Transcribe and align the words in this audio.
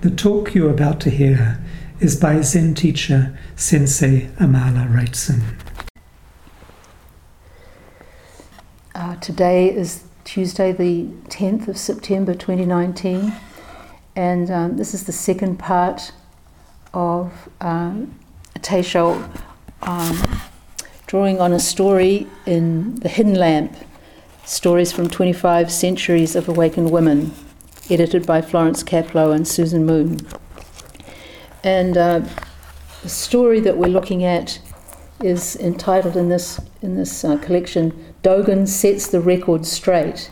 The 0.00 0.10
talk 0.10 0.54
you're 0.54 0.70
about 0.70 0.98
to 1.02 1.10
hear 1.10 1.62
is 2.00 2.18
by 2.18 2.40
Zen 2.40 2.74
teacher 2.74 3.38
Sensei 3.54 4.28
Amala 4.38 4.90
Wrightson. 4.90 5.42
Uh, 8.94 9.16
today 9.16 9.70
is 9.70 10.04
Tuesday, 10.24 10.72
the 10.72 11.04
10th 11.28 11.68
of 11.68 11.76
September 11.76 12.32
2019, 12.32 13.30
and 14.16 14.50
um, 14.50 14.78
this 14.78 14.94
is 14.94 15.04
the 15.04 15.12
second 15.12 15.58
part 15.58 16.12
of 16.94 17.50
um, 17.60 18.18
a 18.56 18.58
Teisho 18.58 19.22
um, 19.82 20.40
drawing 21.06 21.42
on 21.42 21.52
a 21.52 21.60
story 21.60 22.26
in 22.46 22.94
The 23.00 23.10
Hidden 23.10 23.34
Lamp 23.34 23.76
Stories 24.46 24.92
from 24.92 25.10
25 25.10 25.70
Centuries 25.70 26.34
of 26.34 26.48
Awakened 26.48 26.90
Women, 26.90 27.34
edited 27.90 28.26
by 28.26 28.40
Florence 28.40 28.82
Caplow 28.82 29.34
and 29.34 29.46
Susan 29.46 29.84
Moon. 29.84 30.18
And 31.62 31.96
uh, 31.96 32.22
the 33.02 33.08
story 33.08 33.60
that 33.60 33.76
we're 33.76 33.88
looking 33.88 34.24
at 34.24 34.60
is 35.22 35.56
entitled 35.56 36.16
in 36.16 36.28
this, 36.28 36.60
in 36.82 36.96
this 36.96 37.24
uh, 37.24 37.36
collection 37.38 37.92
Dogen 38.22 38.66
Sets 38.66 39.08
the 39.08 39.20
Record 39.20 39.66
Straight. 39.66 40.30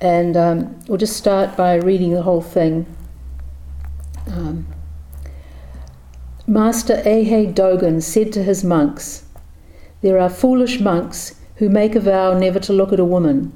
And 0.00 0.36
um, 0.36 0.80
we'll 0.86 0.98
just 0.98 1.16
start 1.16 1.56
by 1.56 1.74
reading 1.74 2.12
the 2.12 2.22
whole 2.22 2.40
thing. 2.40 2.86
Um, 4.28 4.66
Master 6.46 6.96
Eihei 6.96 7.54
Dogen 7.54 8.02
said 8.02 8.32
to 8.32 8.42
his 8.42 8.64
monks, 8.64 9.24
There 10.00 10.18
are 10.18 10.30
foolish 10.30 10.80
monks 10.80 11.36
who 11.56 11.68
make 11.68 11.94
a 11.94 12.00
vow 12.00 12.36
never 12.36 12.58
to 12.60 12.72
look 12.72 12.92
at 12.92 13.00
a 13.00 13.04
woman. 13.04 13.52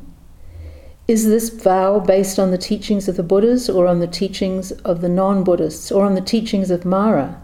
Is 1.06 1.26
this 1.26 1.50
vow 1.50 2.00
based 2.00 2.38
on 2.38 2.50
the 2.50 2.56
teachings 2.56 3.08
of 3.08 3.16
the 3.16 3.22
Buddhas 3.22 3.68
or 3.68 3.86
on 3.86 3.98
the 3.98 4.06
teachings 4.06 4.72
of 4.86 5.02
the 5.02 5.08
non 5.10 5.44
Buddhists 5.44 5.92
or 5.92 6.06
on 6.06 6.14
the 6.14 6.22
teachings 6.22 6.70
of 6.70 6.86
Mara? 6.86 7.42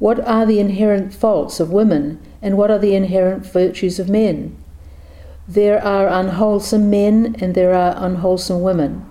What 0.00 0.18
are 0.26 0.44
the 0.44 0.58
inherent 0.58 1.14
faults 1.14 1.60
of 1.60 1.70
women 1.70 2.18
and 2.42 2.56
what 2.56 2.68
are 2.68 2.80
the 2.80 2.96
inherent 2.96 3.46
virtues 3.46 4.00
of 4.00 4.08
men? 4.08 4.56
There 5.46 5.80
are 5.84 6.08
unwholesome 6.08 6.90
men 6.90 7.36
and 7.38 7.54
there 7.54 7.74
are 7.74 7.94
unwholesome 7.96 8.60
women. 8.60 9.06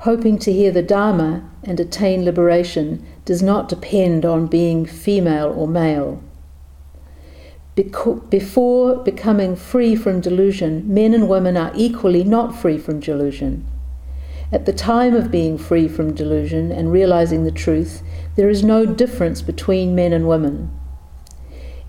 Hoping 0.00 0.38
to 0.38 0.52
hear 0.52 0.70
the 0.70 0.80
Dharma 0.80 1.42
and 1.64 1.80
attain 1.80 2.24
liberation 2.24 3.04
does 3.24 3.42
not 3.42 3.68
depend 3.68 4.24
on 4.24 4.46
being 4.46 4.86
female 4.86 5.48
or 5.48 5.66
male. 5.66 6.22
Before 8.30 8.96
becoming 8.96 9.56
free 9.56 9.94
from 9.96 10.20
delusion, 10.20 10.92
men 10.92 11.14
and 11.14 11.28
women 11.28 11.56
are 11.56 11.72
equally 11.74 12.24
not 12.24 12.54
free 12.54 12.78
from 12.78 13.00
delusion. 13.00 13.64
At 14.52 14.66
the 14.66 14.72
time 14.72 15.14
of 15.14 15.30
being 15.30 15.56
free 15.56 15.86
from 15.86 16.12
delusion 16.12 16.72
and 16.72 16.92
realizing 16.92 17.44
the 17.44 17.52
truth, 17.52 18.02
there 18.34 18.48
is 18.48 18.64
no 18.64 18.84
difference 18.84 19.42
between 19.42 19.94
men 19.94 20.12
and 20.12 20.26
women. 20.26 20.70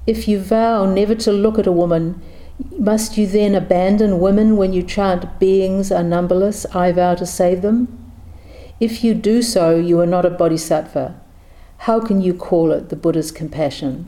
If 0.06 0.28
you 0.28 0.40
vow 0.40 0.86
never 0.86 1.16
to 1.16 1.32
look 1.32 1.58
at 1.58 1.68
a 1.68 1.72
woman, 1.72 2.22
must 2.78 3.18
you 3.18 3.26
then 3.26 3.56
abandon 3.56 4.20
women 4.20 4.58
when 4.58 4.74
you 4.74 4.84
chant 4.84 5.40
beings 5.40 5.92
are 5.92 6.04
numberless, 6.04 6.66
I 6.68 6.92
vow 6.92 7.16
to 7.16 7.26
save 7.26 7.64
them? 7.64 7.88
If 8.80 9.04
you 9.04 9.16
do 9.16 9.42
so, 9.42 9.76
you 9.76 10.00
are 10.00 10.08
not 10.08 10.26
a 10.26 10.30
bodhisattva. 10.30 11.20
How 11.78 12.00
can 12.00 12.22
you 12.22 12.36
call 12.36 12.72
it 12.72 12.90
the 12.90 12.96
Buddha's 12.96 13.32
compassion? 13.32 14.08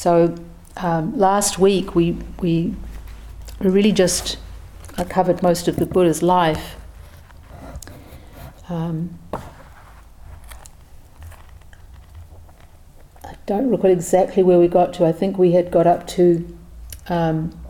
So 0.00 0.34
um, 0.78 1.18
last 1.18 1.58
week 1.58 1.94
we, 1.94 2.16
we 2.40 2.74
really 3.58 3.92
just 3.92 4.38
covered 5.10 5.42
most 5.42 5.68
of 5.68 5.76
the 5.76 5.84
Buddha's 5.84 6.22
life. 6.22 6.76
Um, 8.70 9.18
I 13.22 13.34
don't 13.44 13.70
recall 13.70 13.90
exactly 13.90 14.42
where 14.42 14.58
we 14.58 14.68
got 14.68 14.94
to. 14.94 15.04
I 15.04 15.12
think 15.12 15.36
we 15.36 15.52
had 15.52 15.70
got 15.70 15.86
up 15.86 16.06
to 16.16 16.56
um, 17.10 17.60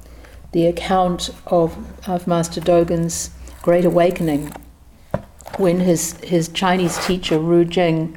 the 0.52 0.68
account 0.68 1.30
of, 1.48 1.76
of 2.08 2.28
Master 2.28 2.60
Dogen's 2.60 3.30
Great 3.60 3.84
Awakening 3.84 4.52
when 5.56 5.80
his, 5.80 6.12
his 6.20 6.46
Chinese 6.48 7.04
teacher, 7.04 7.40
Ru 7.40 7.64
Jing, 7.64 8.16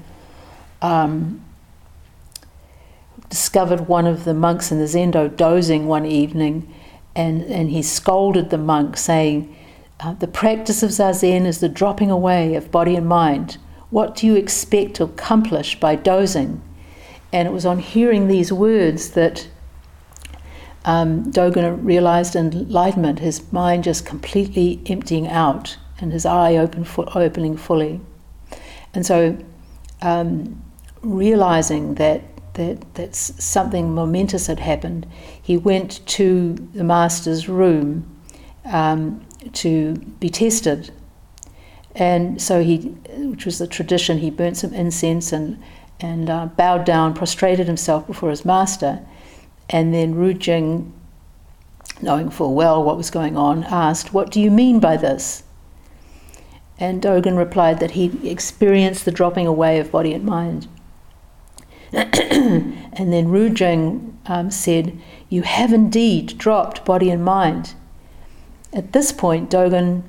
um, 0.83 1.43
discovered 3.33 3.87
one 3.87 4.05
of 4.05 4.25
the 4.25 4.33
monks 4.35 4.71
in 4.71 4.77
the 4.77 4.85
Zendo 4.85 5.27
dozing 5.27 5.87
one 5.87 6.05
evening, 6.05 6.71
and, 7.15 7.41
and 7.45 7.71
he 7.71 7.81
scolded 7.81 8.51
the 8.51 8.59
monk, 8.59 8.95
saying, 8.95 9.55
uh, 10.01 10.13
The 10.13 10.27
practice 10.27 10.83
of 10.83 10.91
Zazen 10.91 11.47
is 11.47 11.59
the 11.59 11.67
dropping 11.67 12.11
away 12.11 12.53
of 12.53 12.69
body 12.69 12.95
and 12.95 13.07
mind. 13.07 13.57
What 13.89 14.15
do 14.15 14.27
you 14.27 14.35
expect 14.35 14.93
to 14.97 15.03
accomplish 15.05 15.79
by 15.79 15.95
dozing? 15.95 16.61
And 17.31 17.47
it 17.47 17.51
was 17.51 17.65
on 17.65 17.79
hearing 17.79 18.27
these 18.27 18.53
words 18.53 19.09
that 19.13 19.47
um, 20.85 21.31
Dogen 21.31 21.83
realized 21.83 22.35
enlightenment, 22.35 23.17
his 23.17 23.51
mind 23.51 23.83
just 23.83 24.05
completely 24.05 24.79
emptying 24.85 25.27
out 25.27 25.75
and 25.99 26.13
his 26.13 26.27
eye 26.27 26.55
open, 26.55 26.85
opening 27.15 27.57
fully. 27.57 27.99
And 28.93 29.03
so, 29.03 29.39
um, 30.03 30.61
realizing 31.01 31.95
that 31.95 32.21
that, 32.53 32.93
that 32.95 33.15
something 33.15 33.93
momentous 33.93 34.47
had 34.47 34.59
happened, 34.59 35.07
he 35.41 35.57
went 35.57 36.05
to 36.07 36.53
the 36.73 36.83
master's 36.83 37.49
room 37.49 38.09
um, 38.65 39.25
to 39.53 39.95
be 40.19 40.29
tested. 40.29 40.91
And 41.95 42.41
so 42.41 42.63
he, 42.63 42.77
which 43.17 43.45
was 43.45 43.59
the 43.59 43.67
tradition, 43.67 44.19
he 44.19 44.29
burnt 44.29 44.57
some 44.57 44.73
incense 44.73 45.31
and, 45.31 45.61
and 45.99 46.29
uh, 46.29 46.45
bowed 46.47 46.85
down, 46.85 47.13
prostrated 47.13 47.67
himself 47.67 48.07
before 48.07 48.29
his 48.29 48.45
master. 48.45 49.05
And 49.69 49.93
then 49.93 50.15
Ru 50.15 50.33
Jing, 50.33 50.93
knowing 52.01 52.29
full 52.29 52.53
well 52.53 52.83
what 52.83 52.97
was 52.97 53.09
going 53.09 53.37
on, 53.37 53.63
asked, 53.65 54.13
What 54.13 54.31
do 54.31 54.41
you 54.41 54.49
mean 54.49 54.79
by 54.79 54.97
this? 54.97 55.43
And 56.79 57.01
Dogen 57.01 57.37
replied 57.37 57.79
that 57.79 57.91
he 57.91 58.27
experienced 58.27 59.05
the 59.05 59.11
dropping 59.11 59.45
away 59.45 59.79
of 59.79 59.91
body 59.91 60.13
and 60.13 60.25
mind. 60.25 60.67
And 61.93 63.13
then 63.13 63.29
Ru 63.29 63.49
Jing 63.49 64.17
um, 64.25 64.49
said, 64.49 64.99
You 65.29 65.43
have 65.43 65.71
indeed 65.71 66.37
dropped 66.37 66.85
body 66.85 67.09
and 67.11 67.23
mind. 67.23 67.75
At 68.73 68.93
this 68.93 69.11
point, 69.11 69.51
Dogen 69.51 70.03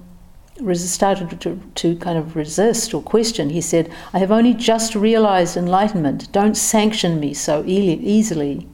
started 0.76 1.40
to, 1.40 1.60
to 1.74 1.96
kind 1.96 2.16
of 2.16 2.36
resist 2.36 2.94
or 2.94 3.02
question. 3.02 3.50
He 3.50 3.60
said, 3.60 3.92
I 4.14 4.18
have 4.18 4.32
only 4.32 4.54
just 4.54 4.94
realized 4.94 5.56
enlightenment. 5.56 6.32
Don't 6.32 6.56
sanction 6.56 7.20
me 7.20 7.34
so 7.34 7.62
e- 7.66 8.00
easily. 8.02 8.66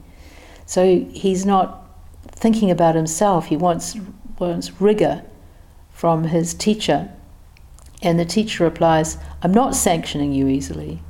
So 0.65 1.05
he's 1.11 1.45
not 1.45 1.85
thinking 2.27 2.71
about 2.71 2.95
himself. 2.95 3.47
He 3.47 3.57
wants, 3.57 3.97
wants 4.39 4.79
rigor 4.79 5.23
from 5.89 6.25
his 6.25 6.53
teacher. 6.53 7.09
And 8.01 8.17
the 8.17 8.25
teacher 8.25 8.63
replies, 8.63 9.17
I'm 9.43 9.53
not 9.53 9.75
sanctioning 9.75 10.31
you 10.31 10.47
easily. 10.47 11.01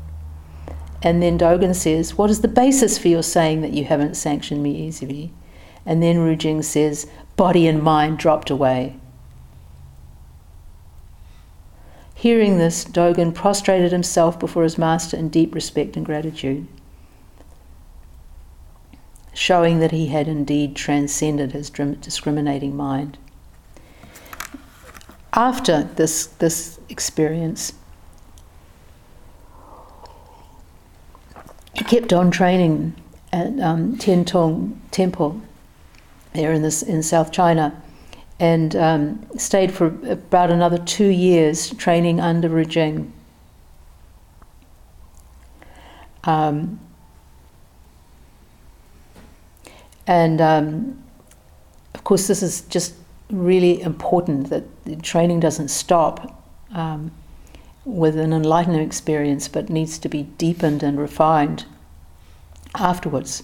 And 1.04 1.22
then 1.22 1.38
Dogen 1.38 1.76
says, 1.76 2.18
What 2.18 2.30
is 2.30 2.42
the 2.42 2.48
basis 2.48 2.98
for 2.98 3.08
your 3.08 3.24
saying 3.24 3.62
that 3.62 3.74
you 3.74 3.86
haven't 3.86 4.16
sanctioned 4.16 4.62
me 4.62 4.76
easily? 4.76 5.32
And 5.86 6.02
then 6.02 6.20
Ru 6.20 6.36
Jing 6.36 6.62
says, 6.62 7.10
Body 7.36 7.68
and 7.68 7.82
mind 7.82 8.20
dropped 8.20 8.50
away. 8.50 8.98
Hearing 12.14 12.60
this, 12.60 12.86
Dogen 12.86 13.34
prostrated 13.34 13.92
himself 13.92 14.40
before 14.40 14.62
his 14.62 14.78
master 14.78 15.18
in 15.18 15.30
deep 15.30 15.56
respect 15.56 15.98
and 15.98 16.06
gratitude, 16.06 16.68
showing 19.34 19.80
that 19.80 19.90
he 19.90 20.08
had 20.08 20.28
indeed 20.28 20.76
transcended 20.76 21.54
his 21.54 21.72
discriminating 21.72 22.78
mind. 22.78 23.18
After 25.34 25.82
this, 25.96 26.28
this 26.28 26.80
experience, 26.90 27.74
he 31.74 31.84
kept 31.84 32.12
on 32.14 32.32
training 32.32 32.94
at 33.32 33.60
um, 33.60 33.98
Tong 33.98 34.82
Temple 34.92 35.42
there 36.34 36.52
in 36.54 36.62
this 36.62 36.82
in 36.82 37.04
South 37.04 37.32
China, 37.32 37.82
and 38.40 38.76
um, 38.76 39.26
stayed 39.38 39.72
for 39.72 39.88
about 40.10 40.50
another 40.50 40.78
two 40.78 41.08
years 41.08 41.72
training 41.76 42.20
under 42.20 42.50
Ru 42.50 42.66
Jing. 42.66 43.14
Um, 46.24 46.80
and 50.08 50.42
um, 50.42 51.04
of 51.94 52.04
course, 52.04 52.28
this 52.28 52.44
is 52.44 52.62
just 52.62 52.96
really 53.30 53.82
important 53.82 54.50
that 54.50 54.64
the 54.84 54.96
training 54.98 55.40
doesn't 55.40 55.70
stop 55.70 56.44
um, 56.74 57.12
with 57.86 58.18
an 58.18 58.34
enlightening 58.34 58.82
experience, 58.82 59.48
but 59.48 59.70
needs 59.70 59.98
to 60.00 60.10
be 60.10 60.24
deepened 60.24 60.84
and 60.84 61.00
refined 61.00 61.66
afterwards. 62.76 63.44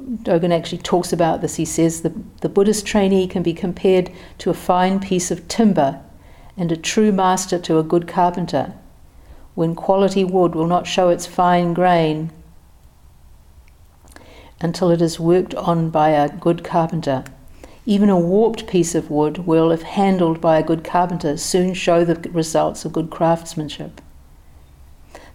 Dogen 0.00 0.52
actually 0.52 0.78
talks 0.78 1.12
about 1.12 1.40
this. 1.40 1.56
He 1.56 1.64
says 1.64 2.02
the, 2.02 2.12
the 2.40 2.48
Buddhist 2.48 2.86
trainee 2.86 3.26
can 3.26 3.42
be 3.42 3.52
compared 3.52 4.10
to 4.38 4.50
a 4.50 4.54
fine 4.54 4.98
piece 4.98 5.30
of 5.30 5.46
timber 5.48 6.00
and 6.56 6.72
a 6.72 6.76
true 6.76 7.12
master 7.12 7.58
to 7.58 7.78
a 7.78 7.82
good 7.82 8.08
carpenter. 8.08 8.74
When 9.54 9.74
quality 9.74 10.24
wood 10.24 10.54
will 10.54 10.66
not 10.66 10.86
show 10.86 11.08
its 11.10 11.26
fine 11.26 11.74
grain 11.74 12.32
until 14.60 14.90
it 14.90 15.00
is 15.00 15.18
worked 15.18 15.54
on 15.54 15.90
by 15.90 16.10
a 16.10 16.28
good 16.28 16.64
carpenter. 16.64 17.24
Even 17.90 18.08
a 18.08 18.16
warped 18.16 18.68
piece 18.68 18.94
of 18.94 19.10
wood 19.10 19.48
will, 19.48 19.72
if 19.72 19.82
handled 19.82 20.40
by 20.40 20.56
a 20.56 20.62
good 20.62 20.84
carpenter, 20.84 21.36
soon 21.36 21.74
show 21.74 22.04
the 22.04 22.14
results 22.30 22.84
of 22.84 22.92
good 22.92 23.10
craftsmanship. 23.10 24.00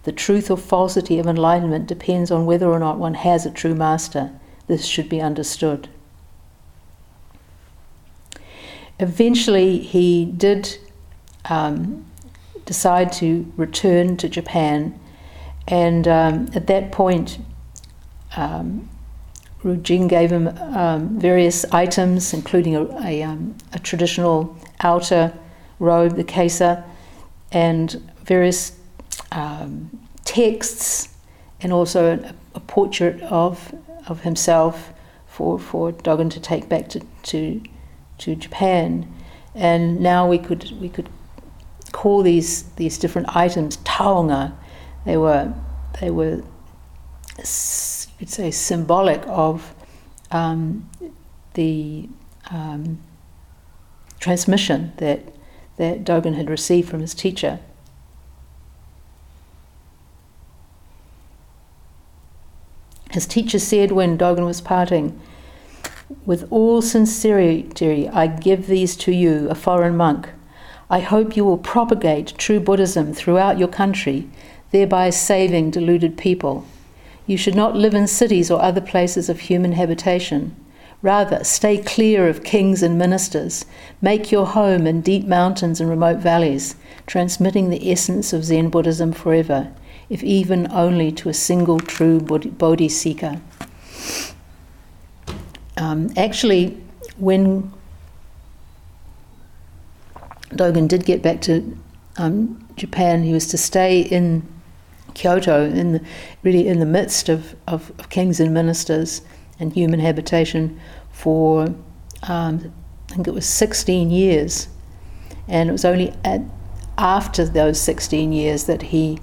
The 0.04 0.12
truth 0.12 0.50
or 0.50 0.56
falsity 0.56 1.18
of 1.18 1.26
enlightenment 1.26 1.86
depends 1.86 2.30
on 2.30 2.46
whether 2.46 2.70
or 2.70 2.78
not 2.78 2.98
one 2.98 3.12
has 3.12 3.44
a 3.44 3.50
true 3.50 3.74
master. 3.74 4.32
This 4.68 4.86
should 4.86 5.10
be 5.10 5.20
understood. 5.20 5.90
Eventually, 8.98 9.76
he 9.76 10.24
did 10.24 10.78
um, 11.50 12.06
decide 12.64 13.12
to 13.20 13.52
return 13.58 14.16
to 14.16 14.30
Japan, 14.30 14.98
and 15.68 16.08
um, 16.08 16.48
at 16.54 16.68
that 16.68 16.90
point, 16.90 17.38
um, 18.34 18.88
Rujing 19.66 20.06
gave 20.06 20.30
him 20.30 20.46
um, 20.46 21.18
various 21.18 21.64
items, 21.72 22.32
including 22.32 22.76
a, 22.76 22.84
a, 23.04 23.22
um, 23.24 23.56
a, 23.72 23.80
traditional 23.80 24.56
outer 24.78 25.36
robe, 25.80 26.14
the 26.14 26.22
kesa, 26.22 26.84
and 27.50 28.00
various 28.22 28.78
um, 29.32 29.90
texts, 30.24 31.08
and 31.60 31.72
also 31.72 32.16
a, 32.16 32.34
a, 32.54 32.60
portrait 32.60 33.20
of 33.22 33.74
of 34.06 34.20
himself 34.20 34.92
for 35.26 35.58
for 35.58 35.90
Dogen 35.90 36.30
to 36.30 36.38
take 36.38 36.68
back 36.68 36.88
to, 36.90 37.00
to 37.24 37.60
to 38.18 38.36
Japan. 38.36 39.12
And 39.56 40.00
now 40.00 40.28
we 40.28 40.38
could 40.38 40.80
we 40.80 40.88
could 40.88 41.08
call 41.90 42.22
these 42.22 42.62
these 42.76 42.98
different 42.98 43.34
items 43.34 43.78
taonga. 43.78 44.52
They 45.04 45.16
were 45.16 45.52
they 46.00 46.10
were 46.10 46.44
you'd 48.18 48.30
say 48.30 48.50
symbolic 48.50 49.22
of 49.26 49.74
um, 50.30 50.88
the 51.54 52.08
um, 52.50 52.98
transmission 54.18 54.92
that 54.96 55.20
that 55.76 56.04
Dogen 56.04 56.34
had 56.34 56.48
received 56.48 56.88
from 56.88 57.00
his 57.00 57.14
teacher. 57.14 57.58
His 63.10 63.26
teacher 63.26 63.58
said 63.58 63.92
when 63.92 64.18
Dogen 64.18 64.44
was 64.44 64.60
parting, 64.60 65.18
With 66.24 66.46
all 66.50 66.82
sincerity, 66.82 68.08
I 68.08 68.26
give 68.26 68.66
these 68.66 68.96
to 68.96 69.12
you, 69.12 69.48
a 69.48 69.54
foreign 69.54 69.96
monk. 69.96 70.30
I 70.88 71.00
hope 71.00 71.36
you 71.36 71.44
will 71.44 71.58
propagate 71.58 72.34
true 72.38 72.60
Buddhism 72.60 73.12
throughout 73.12 73.58
your 73.58 73.68
country, 73.68 74.28
thereby 74.70 75.10
saving 75.10 75.70
deluded 75.70 76.16
people. 76.16 76.66
You 77.26 77.36
should 77.36 77.54
not 77.54 77.76
live 77.76 77.94
in 77.94 78.06
cities 78.06 78.50
or 78.50 78.62
other 78.62 78.80
places 78.80 79.28
of 79.28 79.40
human 79.40 79.72
habitation. 79.72 80.54
Rather, 81.02 81.44
stay 81.44 81.78
clear 81.78 82.28
of 82.28 82.44
kings 82.44 82.82
and 82.82 82.98
ministers. 82.98 83.66
Make 84.00 84.32
your 84.32 84.46
home 84.46 84.86
in 84.86 85.02
deep 85.02 85.26
mountains 85.26 85.80
and 85.80 85.90
remote 85.90 86.18
valleys, 86.18 86.76
transmitting 87.06 87.68
the 87.70 87.90
essence 87.92 88.32
of 88.32 88.44
Zen 88.44 88.70
Buddhism 88.70 89.12
forever, 89.12 89.72
if 90.08 90.22
even 90.22 90.70
only 90.72 91.12
to 91.12 91.28
a 91.28 91.34
single 91.34 91.80
true 91.80 92.20
Bodhi 92.20 92.88
seeker. 92.88 93.40
Um, 95.76 96.10
actually, 96.16 96.80
when 97.18 97.72
Dogen 100.50 100.88
did 100.88 101.04
get 101.04 101.22
back 101.22 101.40
to 101.42 101.76
um, 102.16 102.66
Japan, 102.76 103.22
he 103.22 103.32
was 103.32 103.46
to 103.48 103.58
stay 103.58 104.00
in 104.00 104.46
Kyoto, 105.16 105.64
in 105.64 105.92
the, 105.94 106.00
really 106.42 106.68
in 106.68 106.78
the 106.78 106.86
midst 106.86 107.30
of, 107.30 107.56
of, 107.66 107.90
of, 107.98 108.10
kings 108.10 108.38
and 108.38 108.52
ministers 108.52 109.22
and 109.58 109.72
human 109.72 109.98
habitation 109.98 110.78
for, 111.10 111.74
um, 112.24 112.72
I 113.10 113.14
think 113.14 113.26
it 113.26 113.32
was 113.32 113.46
16 113.46 114.10
years. 114.10 114.68
And 115.48 115.70
it 115.70 115.72
was 115.72 115.86
only 115.86 116.12
at, 116.22 116.42
after 116.98 117.46
those 117.46 117.80
16 117.80 118.32
years 118.32 118.64
that 118.64 118.82
he, 118.82 119.18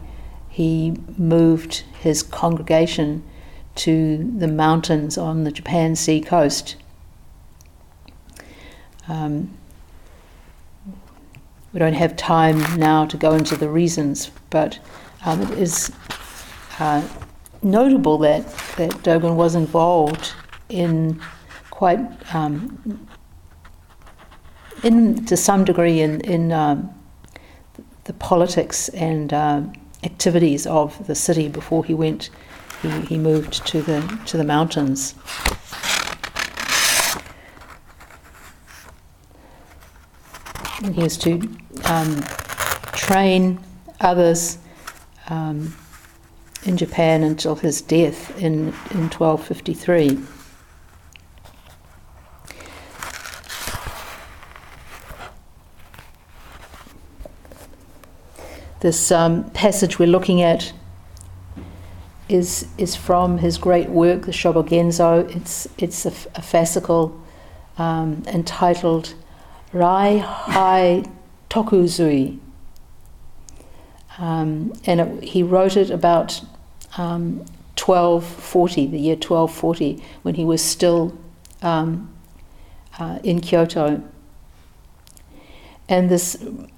he 0.50 0.98
moved 1.16 1.84
his 2.00 2.24
congregation 2.24 3.24
to 3.76 4.32
the 4.38 4.48
mountains 4.48 5.16
on 5.16 5.44
the 5.44 5.52
Japan 5.52 5.96
Sea 5.96 6.22
coast. 6.22 6.76
Um, 9.08 9.52
we 11.72 11.80
don't 11.80 11.94
have 11.94 12.16
time 12.16 12.80
now 12.80 13.06
to 13.06 13.18
go 13.18 13.34
into 13.34 13.56
the 13.56 13.70
reasons, 13.70 14.32
but 14.50 14.80
um, 15.26 15.42
it 15.42 15.52
is 15.52 15.92
uh, 16.80 17.06
notable 17.62 18.18
that, 18.20 18.46
that 18.78 18.92
Dogen 19.04 19.36
was 19.36 19.56
involved 19.56 20.34
in 20.70 21.22
quite, 21.70 22.00
um, 22.36 23.08
in 24.84 25.26
to 25.26 25.38
some 25.38 25.64
degree, 25.64 26.02
in, 26.02 26.22
in 26.22 26.52
um, 26.52 26.94
the 28.04 28.14
politics 28.14 28.90
and 28.90 29.34
uh, 29.34 29.62
activities 30.04 30.68
of 30.68 31.08
the 31.08 31.16
city 31.16 31.48
before 31.48 31.86
he 31.86 31.94
went, 31.94 32.30
he, 32.82 32.90
he 33.02 33.18
moved 33.18 33.66
to 33.68 33.82
the, 33.82 34.20
to 34.26 34.38
the 34.38 34.44
mountains. 34.44 35.16
And 40.84 40.94
he 40.94 41.04
was 41.04 41.18
to 41.20 41.50
um, 41.86 42.22
train 42.92 43.64
others 44.02 44.58
um, 45.30 45.76
in 46.66 46.78
Japan 46.78 47.24
until 47.24 47.56
his 47.56 47.82
death 47.82 48.38
in, 48.38 48.68
in 48.92 49.10
1253. 49.10 50.20
This 58.80 59.12
um, 59.14 59.50
passage 59.52 59.98
we're 59.98 60.10
looking 60.10 60.42
at 60.42 60.74
is, 62.28 62.68
is 62.78 62.96
from 62.98 63.38
his 63.38 63.58
great 63.58 63.90
work, 63.90 64.26
the 64.26 64.32
Shobogenzo. 64.34 65.34
It's, 65.34 65.68
it's 65.78 66.06
a, 66.06 66.10
a 66.10 66.42
fascicle 66.42 67.18
um, 67.78 68.24
entitled 68.28 69.14
Rai 69.72 70.18
Hai 70.18 71.06
Tokuzui, 71.50 72.40
um, 74.18 74.74
and 74.86 75.00
it, 75.00 75.24
he 75.24 75.44
wrote 75.44 75.78
it 75.78 75.90
about 75.90 76.42
um, 76.98 77.40
1240, 77.78 78.88
the 78.88 79.00
year 79.00 79.16
1240, 79.16 80.04
when 80.22 80.36
he 80.36 80.46
was 80.46 80.62
still 80.62 81.18
um, 81.62 82.14
uh, 83.00 83.20
in 83.24 83.42
Kyoto. 83.42 84.04
And 85.90 86.10
this 86.10 86.38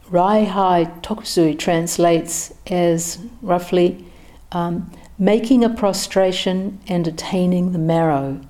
Raihai 0.09 1.01
Tokuzui 1.01 1.57
translates 1.57 2.53
as 2.67 3.19
roughly 3.41 4.05
um, 4.51 4.91
making 5.17 5.63
a 5.63 5.69
prostration 5.69 6.79
and 6.87 7.07
attaining 7.07 7.71
the 7.71 7.79
marrow. 7.79 8.41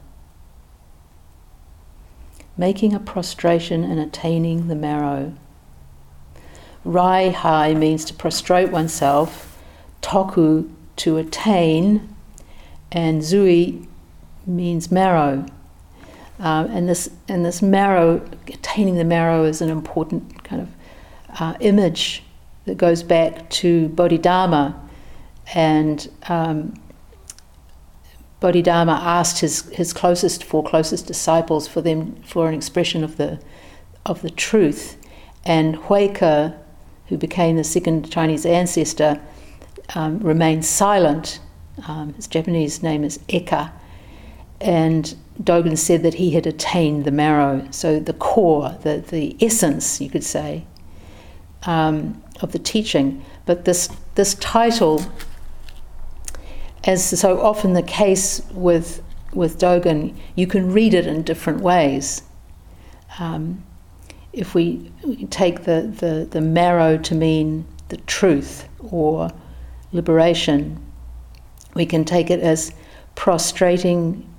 Making 2.57 2.93
a 2.93 2.99
prostration 2.99 3.83
and 3.83 3.99
attaining 3.99 4.67
the 4.67 4.75
marrow. 4.75 5.33
Rai 6.85 7.31
hai 7.31 7.73
means 7.73 8.05
to 8.05 8.13
prostrate 8.13 8.71
oneself, 8.71 9.59
toku 10.03 10.71
to 10.97 11.17
attain, 11.17 12.15
and 12.91 13.23
zui 13.23 13.87
means 14.45 14.91
marrow. 14.91 15.47
Uh, 16.39 16.67
and 16.69 16.87
this 16.87 17.09
and 17.27 17.43
this 17.43 17.61
marrow, 17.61 18.23
attaining 18.47 18.95
the 18.95 19.03
marrow, 19.03 19.45
is 19.45 19.61
an 19.61 19.69
important 19.69 20.43
kind 20.43 20.61
of 20.61 20.69
uh, 21.39 21.55
image 21.59 22.21
that 22.65 22.77
goes 22.77 23.01
back 23.01 23.49
to 23.49 23.89
Bodhidharma, 23.89 24.79
and 25.55 26.07
um, 26.29 26.75
Bodhidharma 28.39 28.91
asked 28.91 29.39
his, 29.39 29.63
his 29.69 29.91
closest 29.91 30.43
four 30.43 30.63
closest 30.63 31.07
disciples 31.07 31.67
for 31.67 31.81
them 31.81 32.15
for 32.21 32.47
an 32.47 32.53
expression 32.53 33.03
of 33.03 33.17
the 33.17 33.39
of 34.05 34.21
the 34.21 34.29
truth, 34.29 34.97
and 35.45 35.75
Huike 35.77 36.55
who 37.07 37.17
became 37.17 37.57
the 37.57 37.63
second 37.63 38.09
Chinese 38.11 38.45
ancestor, 38.45 39.21
um, 39.93 40.19
remained 40.19 40.65
silent. 40.65 41.39
Um, 41.87 42.13
his 42.13 42.27
Japanese 42.27 42.81
name 42.81 43.03
is 43.03 43.19
Eka. 43.29 43.71
And 44.61 45.15
Dogen 45.41 45.77
said 45.77 46.01
that 46.03 46.15
he 46.15 46.31
had 46.31 46.47
attained 46.47 47.05
the 47.05 47.11
marrow, 47.11 47.67
so 47.71 47.99
the 47.99 48.13
core, 48.13 48.77
the, 48.81 49.03
the 49.07 49.35
essence, 49.41 49.99
you 49.99 50.09
could 50.09 50.23
say, 50.23 50.65
um, 51.63 52.21
of 52.41 52.51
the 52.51 52.59
teaching. 52.59 53.23
But 53.45 53.65
this, 53.65 53.89
this 54.15 54.35
title, 54.35 55.03
as 56.85 57.19
so 57.19 57.41
often 57.41 57.73
the 57.73 57.83
case 57.83 58.41
with, 58.51 59.03
with 59.33 59.59
Dogen, 59.59 60.15
you 60.35 60.47
can 60.47 60.71
read 60.71 60.93
it 60.93 61.05
in 61.05 61.23
different 61.23 61.61
ways. 61.61 62.23
Um, 63.19 63.63
if 64.35 64.53
we 64.53 64.91
take 65.29 65.63
the, 65.63 65.93
the, 65.99 66.27
the 66.29 66.41
marrow 66.41 66.97
to 66.97 67.15
mean 67.15 67.65
the 67.87 67.97
truth 67.97 68.67
or 68.91 69.31
liberation, 69.93 70.77
we 71.73 71.85
can 71.85 72.03
take 72.03 72.29
it 72.29 72.41
as 72.41 72.73
prostrating 73.15 74.29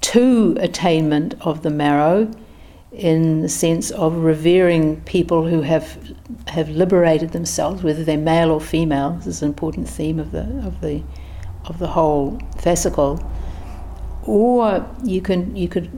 to 0.00 0.56
attainment 0.60 1.34
of 1.42 1.62
the 1.62 1.70
marrow 1.70 2.30
in 2.92 3.42
the 3.42 3.48
sense 3.48 3.90
of 3.90 4.16
revering 4.16 4.98
people 5.02 5.46
who 5.46 5.60
have 5.60 6.14
have 6.46 6.70
liberated 6.70 7.32
themselves, 7.32 7.82
whether 7.82 8.02
they're 8.02 8.16
male 8.16 8.50
or 8.50 8.60
female. 8.60 9.10
This 9.10 9.26
is 9.26 9.42
an 9.42 9.48
important 9.48 9.86
theme 9.88 10.18
of 10.18 10.32
the 10.32 10.44
of 10.66 10.80
the 10.80 11.02
of 11.66 11.78
the 11.78 11.88
whole 11.88 12.38
fascicle. 12.56 13.22
Or 14.22 14.88
you 15.04 15.20
can 15.20 15.54
you 15.54 15.68
could 15.68 15.90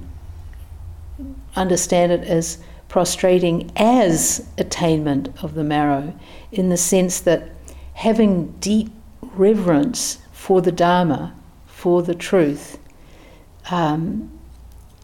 understand 1.55 2.11
it 2.11 2.25
as 2.25 2.59
prostrating 2.91 3.71
as 3.77 4.47
attainment 4.59 5.29
of 5.43 5.55
the 5.55 5.65
marrow, 5.65 6.13
in 6.51 6.69
the 6.69 6.77
sense 6.77 7.21
that 7.21 7.49
having 7.95 8.51
deep 8.59 8.91
reverence 9.23 10.19
for 10.33 10.61
the 10.61 10.73
Dharma, 10.73 11.33
for 11.67 12.03
the 12.03 12.17
truth, 12.17 12.79
um, 13.71 14.31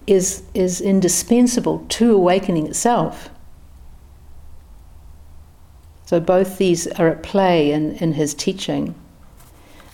is, 0.07 0.43
is 0.53 0.81
indispensable 0.81 1.87
to 1.89 2.13
awakening 2.13 2.67
itself. 2.67 3.31
So 6.07 6.19
both 6.19 6.59
these 6.59 6.89
are 6.89 7.09
at 7.09 7.23
play 7.23 7.71
in, 7.71 7.93
in 7.97 8.15
his 8.15 8.35
teaching. 8.35 8.97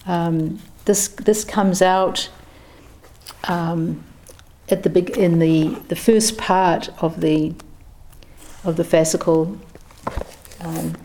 Um, 0.06 0.60
this, 0.86 1.08
this 1.08 1.44
comes 1.44 1.82
out 1.82 2.30
um, 3.44 4.02
at 4.70 4.82
the 4.82 4.88
big, 4.88 5.10
in 5.10 5.38
the, 5.40 5.78
the 5.88 5.96
first 5.96 6.38
part 6.38 6.88
of 7.02 7.20
the, 7.20 7.54
of 8.64 8.76
the 8.76 8.82
fascicle. 8.82 9.58
Um, 10.60 10.96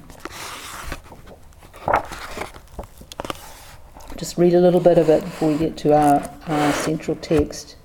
just 4.18 4.38
read 4.38 4.54
a 4.54 4.60
little 4.60 4.80
bit 4.80 4.98
of 4.98 5.10
it 5.10 5.24
before 5.24 5.52
we 5.52 5.58
get 5.58 5.78
to 5.78 5.94
our, 5.96 6.30
our 6.48 6.74
central 6.74 7.16
text. 7.18 7.76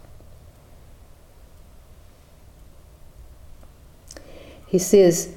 He 4.67 4.79
says, 4.79 5.35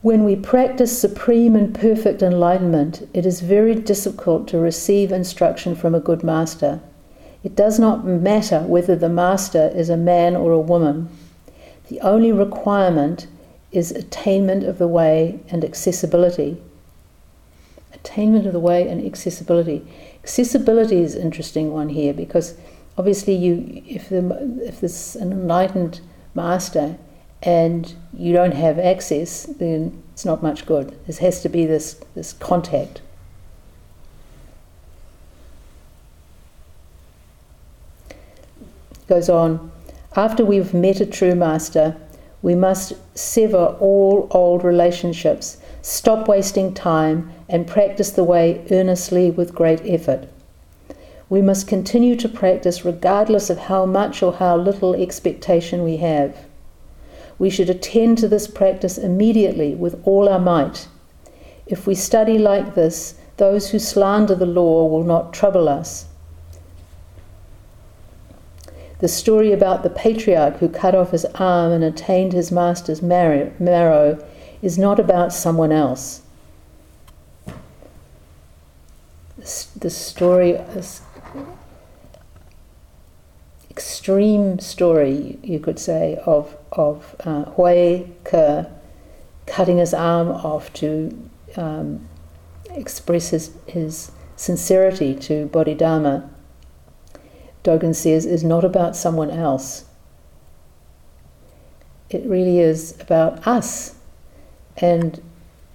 when 0.00 0.24
we 0.24 0.36
practice 0.36 0.98
supreme 0.98 1.56
and 1.56 1.74
perfect 1.74 2.22
enlightenment, 2.22 3.08
it 3.12 3.26
is 3.26 3.40
very 3.40 3.74
difficult 3.74 4.48
to 4.48 4.58
receive 4.58 5.12
instruction 5.12 5.74
from 5.74 5.94
a 5.94 6.00
good 6.00 6.22
master. 6.22 6.80
It 7.42 7.54
does 7.54 7.78
not 7.78 8.06
matter 8.06 8.60
whether 8.60 8.96
the 8.96 9.08
master 9.08 9.70
is 9.74 9.90
a 9.90 9.96
man 9.96 10.34
or 10.34 10.52
a 10.52 10.60
woman. 10.60 11.08
The 11.88 12.00
only 12.00 12.32
requirement 12.32 13.26
is 13.72 13.90
attainment 13.90 14.64
of 14.64 14.78
the 14.78 14.88
way 14.88 15.40
and 15.48 15.64
accessibility. 15.64 16.62
Attainment 17.92 18.46
of 18.46 18.52
the 18.52 18.60
way 18.60 18.88
and 18.88 19.04
accessibility. 19.04 19.86
Accessibility 20.22 20.98
is 20.98 21.14
an 21.14 21.22
interesting 21.22 21.72
one 21.72 21.90
here 21.90 22.12
because 22.12 22.54
obviously 22.98 23.34
you 23.34 23.82
if 23.86 24.08
the 24.08 24.18
if 24.64 24.80
there's 24.80 25.16
an 25.16 25.32
enlightened 25.32 26.00
master 26.34 26.96
and 27.42 27.94
you 28.12 28.32
don't 28.32 28.54
have 28.54 28.78
access, 28.78 29.44
then 29.44 30.02
it's 30.12 30.24
not 30.24 30.42
much 30.42 30.66
good. 30.66 30.96
There 31.06 31.16
has 31.20 31.42
to 31.42 31.48
be 31.48 31.66
this, 31.66 32.00
this 32.14 32.32
contact. 32.32 33.02
Goes 39.06 39.28
on, 39.28 39.70
after 40.16 40.46
we've 40.46 40.72
met 40.72 40.98
a 40.98 41.04
true 41.04 41.34
master, 41.34 41.94
we 42.40 42.54
must 42.54 42.94
sever 43.14 43.76
all 43.80 44.26
old 44.30 44.64
relationships, 44.64 45.58
stop 45.82 46.26
wasting 46.26 46.72
time, 46.72 47.30
and 47.50 47.66
practice 47.66 48.10
the 48.10 48.24
way 48.24 48.64
earnestly 48.70 49.30
with 49.30 49.54
great 49.54 49.80
effort. 49.84 50.26
We 51.28 51.42
must 51.42 51.68
continue 51.68 52.16
to 52.16 52.28
practice 52.28 52.84
regardless 52.84 53.50
of 53.50 53.58
how 53.58 53.84
much 53.84 54.22
or 54.22 54.32
how 54.32 54.56
little 54.56 54.94
expectation 54.94 55.84
we 55.84 55.98
have. 55.98 56.46
We 57.38 57.50
should 57.50 57.68
attend 57.68 58.18
to 58.18 58.28
this 58.28 58.46
practice 58.46 58.96
immediately 58.96 59.74
with 59.74 60.00
all 60.04 60.28
our 60.28 60.38
might. 60.38 60.88
If 61.66 61.86
we 61.86 61.94
study 61.94 62.38
like 62.38 62.74
this, 62.74 63.16
those 63.36 63.70
who 63.70 63.78
slander 63.78 64.34
the 64.34 64.46
law 64.46 64.86
will 64.86 65.04
not 65.04 65.34
trouble 65.34 65.68
us. 65.68 66.06
The 68.98 69.08
story 69.08 69.52
about 69.52 69.82
the 69.82 69.90
patriarch 69.90 70.56
who 70.56 70.68
cut 70.68 70.94
off 70.94 71.10
his 71.10 71.26
arm 71.34 71.72
and 71.72 71.84
attained 71.84 72.32
his 72.32 72.50
master's 72.50 73.02
marrow 73.02 74.24
is 74.62 74.78
not 74.78 74.98
about 74.98 75.32
someone 75.32 75.72
else. 75.72 76.22
The 79.78 79.90
story 79.90 80.58
extreme 83.70 84.58
story, 84.58 85.38
you 85.42 85.60
could 85.60 85.78
say, 85.78 86.18
of 86.24 86.56
of 86.72 87.14
uh, 87.20 87.44
Hui 87.56 88.04
Ke 88.24 88.66
cutting 89.46 89.78
his 89.78 89.92
arm 89.92 90.28
off 90.28 90.72
to 90.74 91.28
um, 91.56 92.08
express 92.70 93.30
his, 93.30 93.52
his 93.66 94.10
sincerity 94.36 95.14
to 95.14 95.46
Bodhidharma, 95.46 96.28
Dogen 97.66 97.94
says, 97.94 98.24
is 98.24 98.44
not 98.44 98.64
about 98.64 98.94
someone 98.94 99.30
else. 99.30 99.86
It 102.08 102.24
really 102.24 102.60
is 102.60 102.98
about 103.00 103.44
us 103.46 103.96
and 104.76 105.20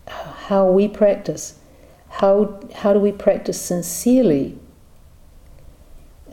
how 0.08 0.72
we 0.72 0.88
practice. 0.88 1.60
How, 2.08 2.62
how 2.76 2.94
do 2.94 3.00
we 3.00 3.12
practice 3.12 3.60
sincerely? 3.60 4.58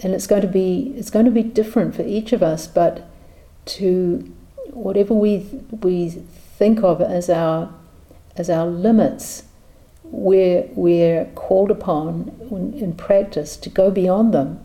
And 0.01 0.15
it's 0.15 0.29
going 0.29 0.43
to 0.43 0.49
be 0.49 0.95
it's 0.97 1.11
going 1.11 1.25
to 1.25 1.33
be 1.33 1.43
different 1.43 1.97
for 1.97 2.03
each 2.03 2.33
of 2.33 2.41
us, 2.41 2.69
but 2.69 3.11
to 3.65 4.33
whatever 4.71 5.13
we 5.13 5.39
we 5.83 6.11
think 6.11 6.85
of 6.85 7.01
as 7.01 7.29
our 7.29 7.75
as 8.37 8.49
our 8.49 8.65
limits, 8.65 9.43
we're 10.05 10.69
we're 10.75 11.25
called 11.35 11.73
upon 11.73 12.31
in 12.79 12.93
practice 12.93 13.57
to 13.57 13.69
go 13.69 13.91
beyond 13.91 14.33
them. 14.33 14.61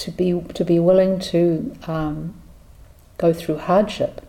To 0.00 0.10
be 0.10 0.40
to 0.54 0.64
be 0.64 0.78
willing 0.78 1.18
to 1.30 1.76
um, 1.86 2.34
go 3.18 3.32
through 3.32 3.58
hardship, 3.58 4.22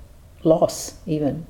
loss, 0.44 0.96
even. 1.06 1.46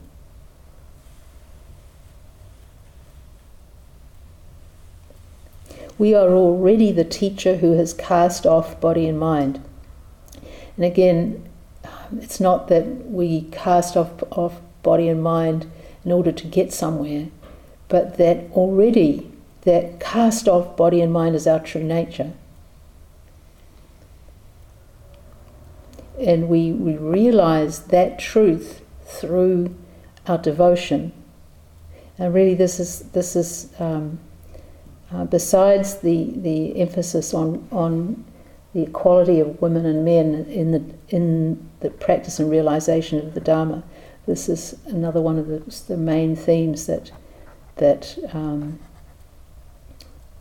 we 6.01 6.16
are 6.16 6.30
already 6.34 6.92
the 6.92 7.04
teacher 7.04 7.58
who 7.58 7.74
has 7.74 7.94
cast 7.94 8.44
off 8.48 8.82
body 8.82 9.08
and 9.08 9.20
mind. 9.20 9.63
And 10.75 10.84
again, 10.84 11.48
it's 12.18 12.40
not 12.40 12.70
that 12.70 13.06
we 13.06 13.42
cast 13.51 13.96
off, 13.96 14.24
off 14.32 14.60
body 14.82 15.08
and 15.08 15.22
mind 15.22 15.72
in 16.04 16.12
order 16.12 16.32
to 16.32 16.48
get 16.48 16.74
somewhere, 16.74 17.28
but 17.88 18.18
that 18.18 18.50
already 18.54 19.32
that 19.62 20.00
cast 20.00 20.48
off 20.48 20.75
body 20.75 21.01
and 21.01 21.13
mind 21.13 21.36
is 21.36 21.46
our 21.46 21.60
true 21.60 21.84
nature. 21.84 22.34
And 26.22 26.48
we, 26.48 26.72
we 26.72 26.98
realize 26.98 27.84
that 27.88 28.20
truth 28.20 28.82
through 29.06 29.75
our 30.28 30.38
devotion. 30.38 31.12
And 32.18 32.34
really, 32.34 32.54
this 32.54 32.80
is 32.80 33.00
this 33.12 33.36
is 33.36 33.74
um, 33.80 34.20
uh, 35.13 35.25
besides 35.25 35.98
the, 35.98 36.32
the 36.38 36.80
emphasis 36.80 37.34
on, 37.34 37.68
on 37.72 38.24
the 38.74 38.84
equality 38.84 39.40
of 39.40 39.62
women 39.62 39.86
and 39.86 40.06
men 40.06 40.46
in 40.46 40.72
the, 40.72 40.84
in 41.10 41.70
the 41.82 41.90
practice 41.90 42.40
and 42.40 42.50
realization 42.50 43.20
of 43.20 43.34
the 43.34 43.42
Dharma, 43.42 43.84
this 44.25 44.48
is 44.48 44.75
another 44.86 45.20
one 45.20 45.38
of 45.38 45.48
the, 45.48 45.60
the 45.88 45.98
main 45.98 46.36
themes 46.36 46.88
that, 46.88 47.12
that 47.75 48.18
um, 48.32 48.80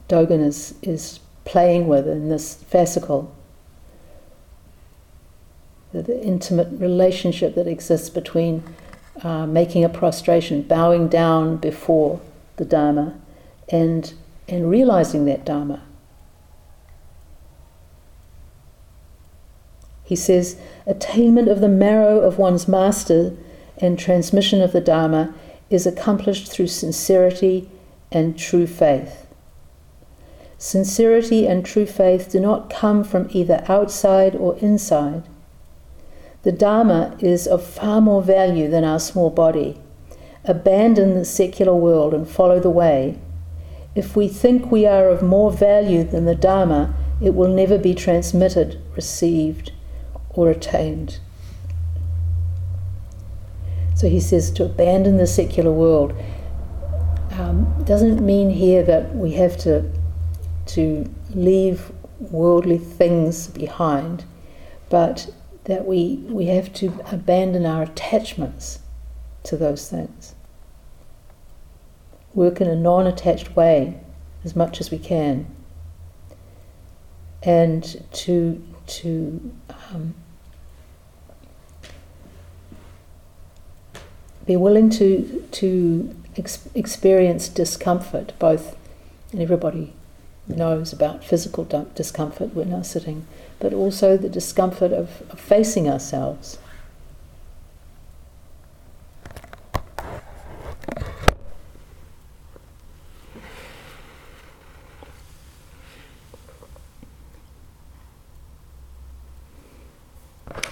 Dogen 0.08 0.44
is, 0.44 0.74
is 0.82 1.18
playing 1.44 1.88
with 1.88 2.06
in 2.06 2.28
this 2.28 2.62
fascicle. 2.70 3.28
The, 5.92 6.02
the 6.02 6.22
intimate 6.22 6.68
relationship 6.70 7.54
that 7.54 7.66
exists 7.66 8.10
between 8.10 8.62
uh, 9.22 9.46
making 9.46 9.84
a 9.84 9.88
prostration, 9.88 10.62
bowing 10.62 11.08
down 11.08 11.56
before 11.56 12.20
the 12.56 12.64
Dharma, 12.64 13.18
and 13.68 14.14
and 14.48 14.68
realizing 14.68 15.24
that 15.26 15.44
Dharma. 15.44 15.82
He 20.04 20.16
says, 20.16 20.56
attainment 20.86 21.48
of 21.48 21.60
the 21.60 21.68
marrow 21.68 22.18
of 22.18 22.36
one's 22.36 22.66
master 22.66 23.36
and 23.78 23.96
transmission 23.96 24.60
of 24.60 24.72
the 24.72 24.80
Dharma 24.80 25.32
is 25.70 25.86
accomplished 25.86 26.50
through 26.50 26.66
sincerity 26.66 27.70
and 28.10 28.36
true 28.36 28.66
faith. 28.66 29.28
Sincerity 30.58 31.46
and 31.46 31.64
true 31.64 31.86
faith 31.86 32.28
do 32.28 32.40
not 32.40 32.68
come 32.68 33.04
from 33.04 33.28
either 33.30 33.64
outside 33.68 34.34
or 34.34 34.58
inside. 34.58 35.22
The 36.42 36.52
Dharma 36.52 37.16
is 37.20 37.46
of 37.46 37.62
far 37.62 38.00
more 38.00 38.22
value 38.22 38.68
than 38.68 38.84
our 38.84 38.98
small 38.98 39.30
body. 39.30 39.78
Abandon 40.44 41.14
the 41.14 41.24
secular 41.24 41.74
world 41.74 42.14
and 42.14 42.26
follow 42.26 42.58
the 42.58 42.70
way. 42.70 43.18
If 43.94 44.16
we 44.16 44.28
think 44.28 44.70
we 44.70 44.86
are 44.86 45.08
of 45.08 45.22
more 45.22 45.52
value 45.52 46.02
than 46.04 46.24
the 46.24 46.34
Dharma, 46.34 46.94
it 47.20 47.34
will 47.34 47.48
never 47.48 47.76
be 47.76 47.94
transmitted, 47.94 48.80
received, 48.96 49.72
or 50.30 50.48
attained. 50.48 51.18
So 53.94 54.08
he 54.08 54.20
says 54.20 54.50
to 54.52 54.64
abandon 54.64 55.18
the 55.18 55.26
secular 55.26 55.72
world 55.72 56.14
um, 57.32 57.84
doesn't 57.84 58.24
mean 58.24 58.48
here 58.50 58.82
that 58.84 59.14
we 59.14 59.32
have 59.32 59.58
to 59.58 59.90
to 60.66 61.04
leave 61.34 61.90
worldly 62.18 62.78
things 62.78 63.48
behind, 63.48 64.24
but 64.88 65.28
that 65.64 65.86
we, 65.86 66.16
we 66.28 66.46
have 66.46 66.72
to 66.74 66.98
abandon 67.10 67.66
our 67.66 67.82
attachments 67.82 68.80
to 69.44 69.56
those 69.56 69.88
things. 69.88 70.34
Work 72.34 72.60
in 72.60 72.68
a 72.68 72.76
non 72.76 73.06
attached 73.06 73.56
way 73.56 74.00
as 74.44 74.54
much 74.56 74.80
as 74.80 74.90
we 74.90 74.98
can. 74.98 75.46
And 77.42 78.04
to, 78.12 78.62
to 78.86 79.52
um, 79.90 80.14
be 84.46 84.56
willing 84.56 84.90
to, 84.90 85.46
to 85.52 86.14
ex- 86.36 86.68
experience 86.74 87.48
discomfort, 87.48 88.32
both, 88.38 88.76
and 89.32 89.40
everybody 89.40 89.94
knows 90.46 90.92
about 90.92 91.24
physical 91.24 91.64
discomfort 91.94 92.54
when 92.54 92.70
we're 92.70 92.76
now 92.76 92.82
sitting, 92.82 93.26
but 93.60 93.74
also 93.74 94.16
the 94.16 94.28
discomfort 94.28 94.92
of, 94.92 95.22
of 95.30 95.38
facing 95.38 95.88
ourselves. 95.88 96.58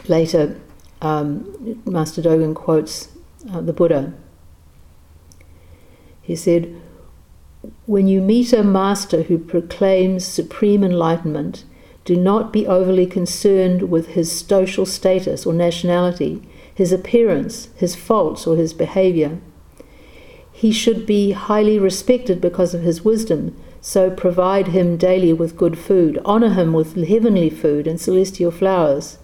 Later, 0.08 0.58
um, 1.02 1.82
Master 1.84 2.22
Dogen 2.22 2.54
quotes 2.54 3.08
uh, 3.52 3.60
the 3.60 3.74
Buddha. 3.74 4.14
He 6.22 6.34
said, 6.34 6.74
when 7.84 8.08
you 8.08 8.22
meet 8.22 8.52
a 8.54 8.62
master 8.62 9.22
who 9.22 9.38
proclaims 9.38 10.24
supreme 10.24 10.82
enlightenment, 10.82 11.64
do 12.08 12.16
not 12.16 12.54
be 12.54 12.66
overly 12.66 13.04
concerned 13.04 13.90
with 13.90 14.14
his 14.14 14.32
social 14.32 14.86
status 14.86 15.44
or 15.44 15.52
nationality, 15.52 16.40
his 16.74 16.90
appearance, 16.90 17.68
his 17.76 17.94
faults, 17.94 18.46
or 18.46 18.56
his 18.56 18.72
behavior. 18.72 19.38
He 20.50 20.72
should 20.72 21.04
be 21.04 21.32
highly 21.32 21.78
respected 21.78 22.40
because 22.40 22.72
of 22.72 22.80
his 22.80 23.04
wisdom, 23.04 23.54
so 23.82 24.08
provide 24.08 24.68
him 24.68 24.96
daily 24.96 25.34
with 25.34 25.58
good 25.58 25.76
food, 25.76 26.18
honor 26.24 26.54
him 26.54 26.72
with 26.72 26.96
heavenly 26.96 27.50
food 27.50 27.86
and 27.86 28.00
celestial 28.00 28.52
flowers. 28.52 29.18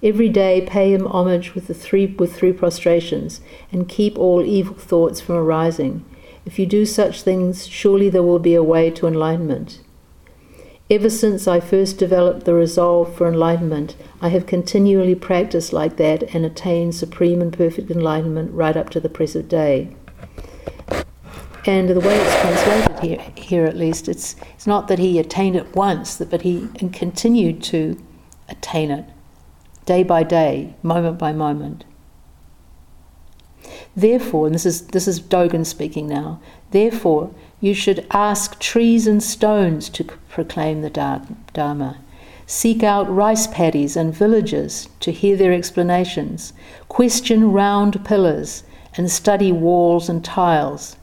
Every 0.00 0.28
day 0.28 0.64
pay 0.64 0.94
him 0.94 1.08
homage 1.08 1.56
with 1.56 1.66
the 1.66 1.74
three 1.74 2.06
with 2.06 2.36
three 2.36 2.52
prostrations, 2.52 3.40
and 3.72 3.88
keep 3.88 4.16
all 4.16 4.44
evil 4.44 4.76
thoughts 4.76 5.20
from 5.20 5.34
arising. 5.34 6.04
If 6.46 6.56
you 6.56 6.66
do 6.66 6.86
such 6.86 7.22
things, 7.22 7.66
surely 7.66 8.08
there 8.08 8.22
will 8.22 8.38
be 8.38 8.54
a 8.54 8.62
way 8.62 8.92
to 8.92 9.08
enlightenment. 9.08 9.80
Ever 10.90 11.10
since 11.10 11.46
I 11.46 11.60
first 11.60 11.98
developed 11.98 12.46
the 12.46 12.54
resolve 12.54 13.14
for 13.14 13.28
enlightenment, 13.28 13.94
I 14.22 14.30
have 14.30 14.46
continually 14.46 15.14
practiced 15.14 15.70
like 15.70 15.98
that 15.98 16.34
and 16.34 16.46
attained 16.46 16.94
supreme 16.94 17.42
and 17.42 17.52
perfect 17.52 17.90
enlightenment 17.90 18.52
right 18.52 18.74
up 18.74 18.88
to 18.90 19.00
the 19.00 19.10
present 19.10 19.50
day. 19.50 19.94
And 21.66 21.90
the 21.90 22.00
way 22.00 22.18
it's 22.18 22.40
translated 22.40 23.00
here, 23.00 23.32
here 23.36 23.66
at 23.66 23.76
least, 23.76 24.08
it's, 24.08 24.36
it's 24.54 24.66
not 24.66 24.88
that 24.88 24.98
he 24.98 25.18
attained 25.18 25.56
it 25.56 25.76
once, 25.76 26.16
but 26.16 26.40
he 26.40 26.68
continued 26.94 27.62
to 27.64 28.02
attain 28.48 28.90
it 28.90 29.04
day 29.84 30.02
by 30.02 30.22
day, 30.22 30.74
moment 30.82 31.18
by 31.18 31.34
moment. 31.34 31.84
Therefore, 33.94 34.46
and 34.46 34.54
this 34.54 34.64
is, 34.64 34.86
this 34.86 35.06
is 35.06 35.20
Dogen 35.20 35.66
speaking 35.66 36.06
now, 36.06 36.40
therefore, 36.70 37.34
you 37.60 37.74
should 37.74 38.06
ask 38.10 38.58
trees 38.60 39.06
and 39.06 39.22
stones 39.22 39.88
to 39.90 40.04
proclaim 40.04 40.82
the 40.82 40.90
Dharma. 41.52 41.98
Seek 42.46 42.82
out 42.82 43.14
rice 43.14 43.46
paddies 43.46 43.96
and 43.96 44.14
villages 44.14 44.88
to 45.00 45.12
hear 45.12 45.36
their 45.36 45.52
explanations. 45.52 46.52
Question 46.88 47.52
round 47.52 48.04
pillars 48.04 48.62
and 48.96 49.10
study 49.10 49.52
walls 49.52 50.08
and 50.08 50.24
tiles. 50.24 50.96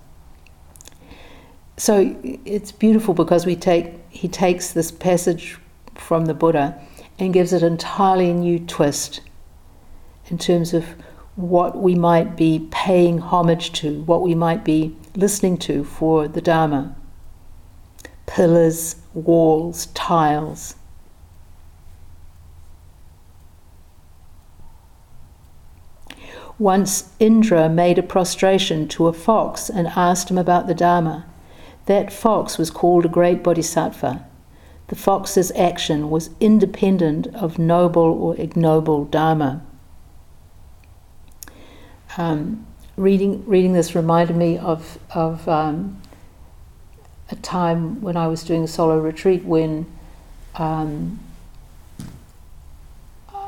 So 1.77 2.15
it's 2.23 2.71
beautiful 2.71 3.13
because 3.13 3.45
we 3.45 3.55
take 3.55 3.93
he 4.09 4.27
takes 4.27 4.71
this 4.71 4.91
passage 4.91 5.57
from 5.93 6.25
the 6.25 6.33
Buddha 6.33 6.79
and 7.19 7.33
gives 7.33 7.51
it 7.53 7.63
an 7.63 7.73
entirely 7.73 8.33
new 8.33 8.59
twist 8.59 9.21
in 10.27 10.37
terms 10.37 10.73
of 10.73 10.85
what 11.35 11.77
we 11.77 11.95
might 11.95 12.37
be 12.37 12.67
paying 12.71 13.19
homage 13.19 13.73
to, 13.73 14.01
what 14.03 14.21
we 14.21 14.33
might 14.33 14.63
be 14.63 14.95
listening 15.15 15.57
to 15.57 15.83
for 15.83 16.27
the 16.27 16.41
Dharma. 16.41 16.95
Pillars, 18.25 18.95
walls, 19.13 19.87
tiles. 19.87 20.75
Once 26.57 27.09
Indra 27.19 27.67
made 27.67 27.97
a 27.97 28.03
prostration 28.03 28.87
to 28.87 29.07
a 29.07 29.13
fox 29.13 29.69
and 29.69 29.87
asked 29.87 30.31
him 30.31 30.37
about 30.37 30.67
the 30.67 30.73
Dharma. 30.73 31.25
That 31.85 32.13
fox 32.13 32.57
was 32.57 32.71
called 32.71 33.05
a 33.05 33.09
great 33.09 33.43
bodhisattva. 33.43 34.25
The 34.87 34.95
fox's 34.95 35.51
action 35.51 36.09
was 36.09 36.29
independent 36.39 37.27
of 37.35 37.59
noble 37.59 38.03
or 38.03 38.37
ignoble 38.37 39.03
Dharma 39.03 39.64
um, 42.17 42.65
reading 42.97 43.45
reading 43.45 43.73
this 43.73 43.95
reminded 43.95 44.35
me 44.35 44.57
of 44.57 44.97
of 45.13 45.47
um, 45.47 46.01
a 47.29 47.35
time 47.37 48.01
when 48.01 48.15
I 48.15 48.27
was 48.27 48.43
doing 48.43 48.63
a 48.63 48.67
solo 48.67 48.99
retreat 48.99 49.43
when 49.43 49.85
um, 50.55 51.19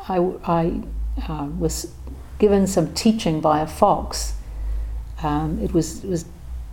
I, 0.09 0.17
I 0.43 0.81
uh, 1.27 1.45
was 1.57 1.93
given 2.39 2.67
some 2.67 2.93
teaching 2.93 3.41
by 3.41 3.61
a 3.61 3.67
fox. 3.67 4.33
Um, 5.23 5.59
it 5.61 5.73
was 5.73 6.03
it 6.03 6.09
was 6.09 6.25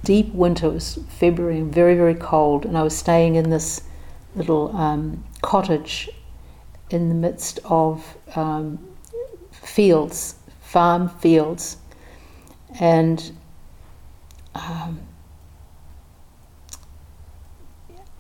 deep 0.03 0.33
winter. 0.35 0.67
It 0.67 0.75
was 0.75 0.99
February 1.09 1.59
and 1.59 1.73
very 1.73 1.95
very 1.95 2.15
cold, 2.15 2.65
and 2.65 2.77
I 2.77 2.83
was 2.83 2.97
staying 2.97 3.37
in 3.37 3.51
this 3.51 3.83
little 4.35 4.77
um, 4.77 5.25
cottage 5.43 6.11
in 6.91 7.09
the 7.09 7.15
midst 7.15 7.61
of 7.65 8.17
um, 8.35 8.79
fields, 9.53 10.35
farm 10.61 11.09
fields 11.09 11.79
and 12.79 13.33
um, 14.55 15.01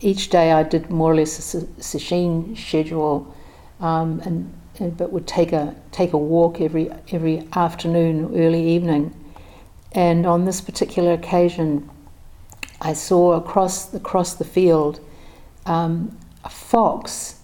each 0.00 0.28
day 0.28 0.52
I 0.52 0.62
did 0.62 0.90
more 0.90 1.12
or 1.12 1.16
less 1.16 1.54
a 1.54 1.60
sesshin 1.80 2.56
schedule, 2.56 3.34
um, 3.80 4.20
and, 4.24 4.52
and, 4.78 4.96
but 4.96 5.12
would 5.12 5.26
take 5.26 5.52
a 5.52 5.74
take 5.92 6.12
a 6.12 6.18
walk 6.18 6.60
every 6.60 6.90
every 7.10 7.48
afternoon, 7.54 8.36
early 8.36 8.68
evening. 8.68 9.14
And 9.92 10.26
on 10.26 10.44
this 10.44 10.60
particular 10.60 11.12
occasion, 11.12 11.88
I 12.80 12.92
saw 12.92 13.32
across 13.32 13.94
across 13.94 14.34
the 14.34 14.44
field 14.44 15.00
um, 15.66 16.16
a 16.44 16.50
fox 16.50 17.40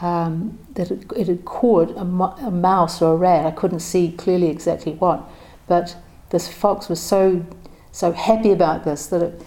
um, 0.00 0.58
that 0.74 0.90
it, 0.90 1.10
it, 1.16 1.28
had 1.28 1.44
caught 1.44 1.90
a, 1.90 2.00
a 2.00 2.50
mouse 2.50 3.00
or 3.00 3.14
a 3.14 3.16
rat. 3.16 3.46
I 3.46 3.52
couldn't 3.52 3.80
see 3.80 4.12
clearly 4.12 4.48
exactly 4.48 4.92
what, 4.94 5.22
but 5.66 5.96
this 6.34 6.48
fox 6.48 6.88
was 6.88 7.00
so 7.00 7.46
so 7.92 8.10
happy 8.10 8.50
about 8.50 8.82
this 8.82 9.06
that 9.06 9.22
it, 9.22 9.46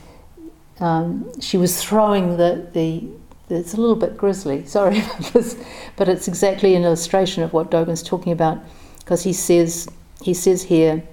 um, 0.79 1.29
she 1.41 1.57
was 1.57 1.83
throwing 1.83 2.37
the, 2.37 2.65
the 2.71 3.03
it's 3.49 3.73
a 3.73 3.77
little 3.77 3.97
bit 3.97 4.15
grisly, 4.15 4.65
sorry 4.77 4.99
about 4.99 5.33
this, 5.33 5.61
but 5.97 6.07
it's 6.07 6.29
exactly 6.29 6.75
an 6.75 6.83
illustration 6.83 7.43
of 7.43 7.51
what 7.51 7.69
Dogen's 7.69 8.01
talking 8.01 8.31
about 8.31 8.57
because 8.99 9.23
he 9.23 9.33
says 9.33 9.89
he 10.21 10.33
says 10.33 10.63
here 10.63 11.03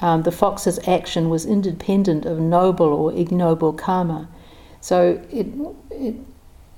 um, 0.00 0.22
the 0.22 0.30
fox's 0.30 0.78
action 0.86 1.28
was 1.28 1.44
independent 1.44 2.24
of 2.24 2.38
noble 2.38 2.86
or 2.86 3.12
ignoble 3.12 3.72
karma, 3.72 4.28
so 4.80 5.20
it 5.28 5.48
it 5.90 6.14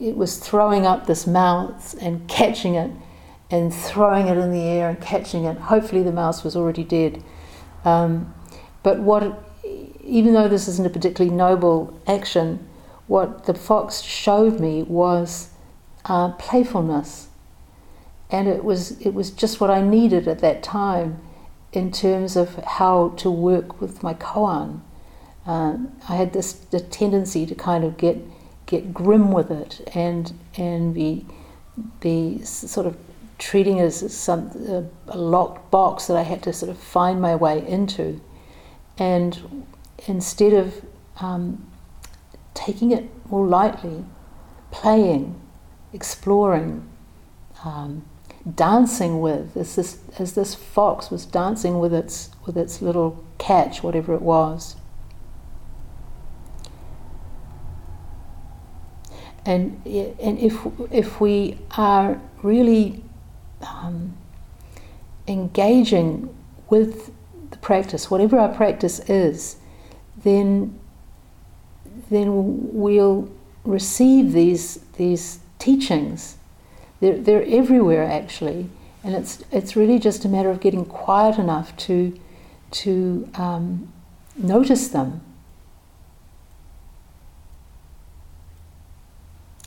it 0.00 0.16
was 0.16 0.38
throwing 0.38 0.86
up 0.86 1.06
this 1.06 1.26
mouse 1.26 1.92
and 1.92 2.26
catching 2.28 2.76
it 2.76 2.90
and 3.50 3.74
throwing 3.74 4.26
it 4.26 4.38
in 4.38 4.52
the 4.52 4.62
air 4.62 4.88
and 4.88 4.98
catching 5.02 5.44
it. 5.44 5.58
Hopefully 5.58 6.02
the 6.02 6.12
mouse 6.12 6.42
was 6.44 6.56
already 6.56 6.84
dead. 6.84 7.22
Um, 7.84 8.34
but 8.88 9.00
what 9.00 9.38
even 10.02 10.32
though 10.32 10.48
this 10.48 10.66
isn't 10.66 10.86
a 10.86 10.88
particularly 10.88 11.36
noble 11.36 12.00
action, 12.06 12.66
what 13.06 13.44
the 13.44 13.52
fox 13.52 14.00
showed 14.00 14.58
me 14.58 14.82
was 14.82 15.50
uh, 16.06 16.32
playfulness, 16.38 17.28
and 18.30 18.48
it 18.48 18.64
was 18.64 18.98
it 19.02 19.12
was 19.12 19.30
just 19.30 19.60
what 19.60 19.68
I 19.68 19.82
needed 19.82 20.26
at 20.26 20.38
that 20.38 20.62
time 20.62 21.20
in 21.70 21.92
terms 21.92 22.34
of 22.34 22.54
how 22.64 23.10
to 23.18 23.30
work 23.30 23.78
with 23.78 24.02
my 24.02 24.14
koan. 24.14 24.80
Uh, 25.46 25.76
I 26.08 26.16
had 26.16 26.32
this 26.32 26.54
tendency 26.88 27.44
to 27.44 27.54
kind 27.54 27.84
of 27.84 27.98
get 27.98 28.16
get 28.64 28.94
grim 28.94 29.32
with 29.32 29.50
it 29.50 29.86
and 29.94 30.32
and 30.56 30.94
be 30.94 31.26
be 32.00 32.42
sort 32.42 32.86
of 32.86 32.96
treating 33.36 33.76
it 33.76 33.82
as 33.82 34.14
some 34.14 34.88
a 35.08 35.18
locked 35.18 35.70
box 35.70 36.06
that 36.06 36.16
I 36.16 36.22
had 36.22 36.42
to 36.44 36.54
sort 36.54 36.70
of 36.70 36.78
find 36.78 37.20
my 37.20 37.36
way 37.36 37.62
into, 37.68 38.22
and 38.98 39.66
instead 40.06 40.52
of 40.52 40.84
um, 41.20 41.66
taking 42.54 42.90
it 42.90 43.08
more 43.30 43.46
lightly, 43.46 44.04
playing, 44.70 45.40
exploring, 45.92 46.88
um, 47.64 48.04
dancing 48.54 49.20
with 49.20 49.56
as 49.56 49.76
this 49.76 49.98
as 50.18 50.34
this 50.34 50.54
fox 50.54 51.10
was 51.10 51.26
dancing 51.26 51.78
with 51.78 51.92
its 51.92 52.30
with 52.46 52.56
its 52.56 52.82
little 52.82 53.24
catch, 53.38 53.82
whatever 53.82 54.14
it 54.14 54.22
was. 54.22 54.76
And 59.44 59.80
and 59.86 60.38
if 60.38 60.58
if 60.90 61.20
we 61.20 61.58
are 61.76 62.20
really 62.42 63.04
um, 63.62 64.16
engaging 65.26 66.34
with 66.68 67.12
the 67.60 67.66
practice, 67.66 68.10
whatever 68.10 68.38
our 68.38 68.54
practice 68.54 69.00
is, 69.08 69.56
then 70.24 70.78
then 72.10 72.72
we'll 72.72 73.28
receive 73.64 74.32
these 74.32 74.80
these 74.96 75.40
teachings. 75.58 76.36
They're, 77.00 77.18
they're 77.18 77.44
everywhere 77.46 78.04
actually, 78.04 78.68
and 79.04 79.14
it's 79.14 79.44
it's 79.50 79.76
really 79.76 79.98
just 79.98 80.24
a 80.24 80.28
matter 80.28 80.50
of 80.50 80.60
getting 80.60 80.84
quiet 80.84 81.38
enough 81.38 81.76
to 81.88 82.18
to 82.70 83.28
um, 83.34 83.92
notice 84.36 84.88
them. 84.88 85.20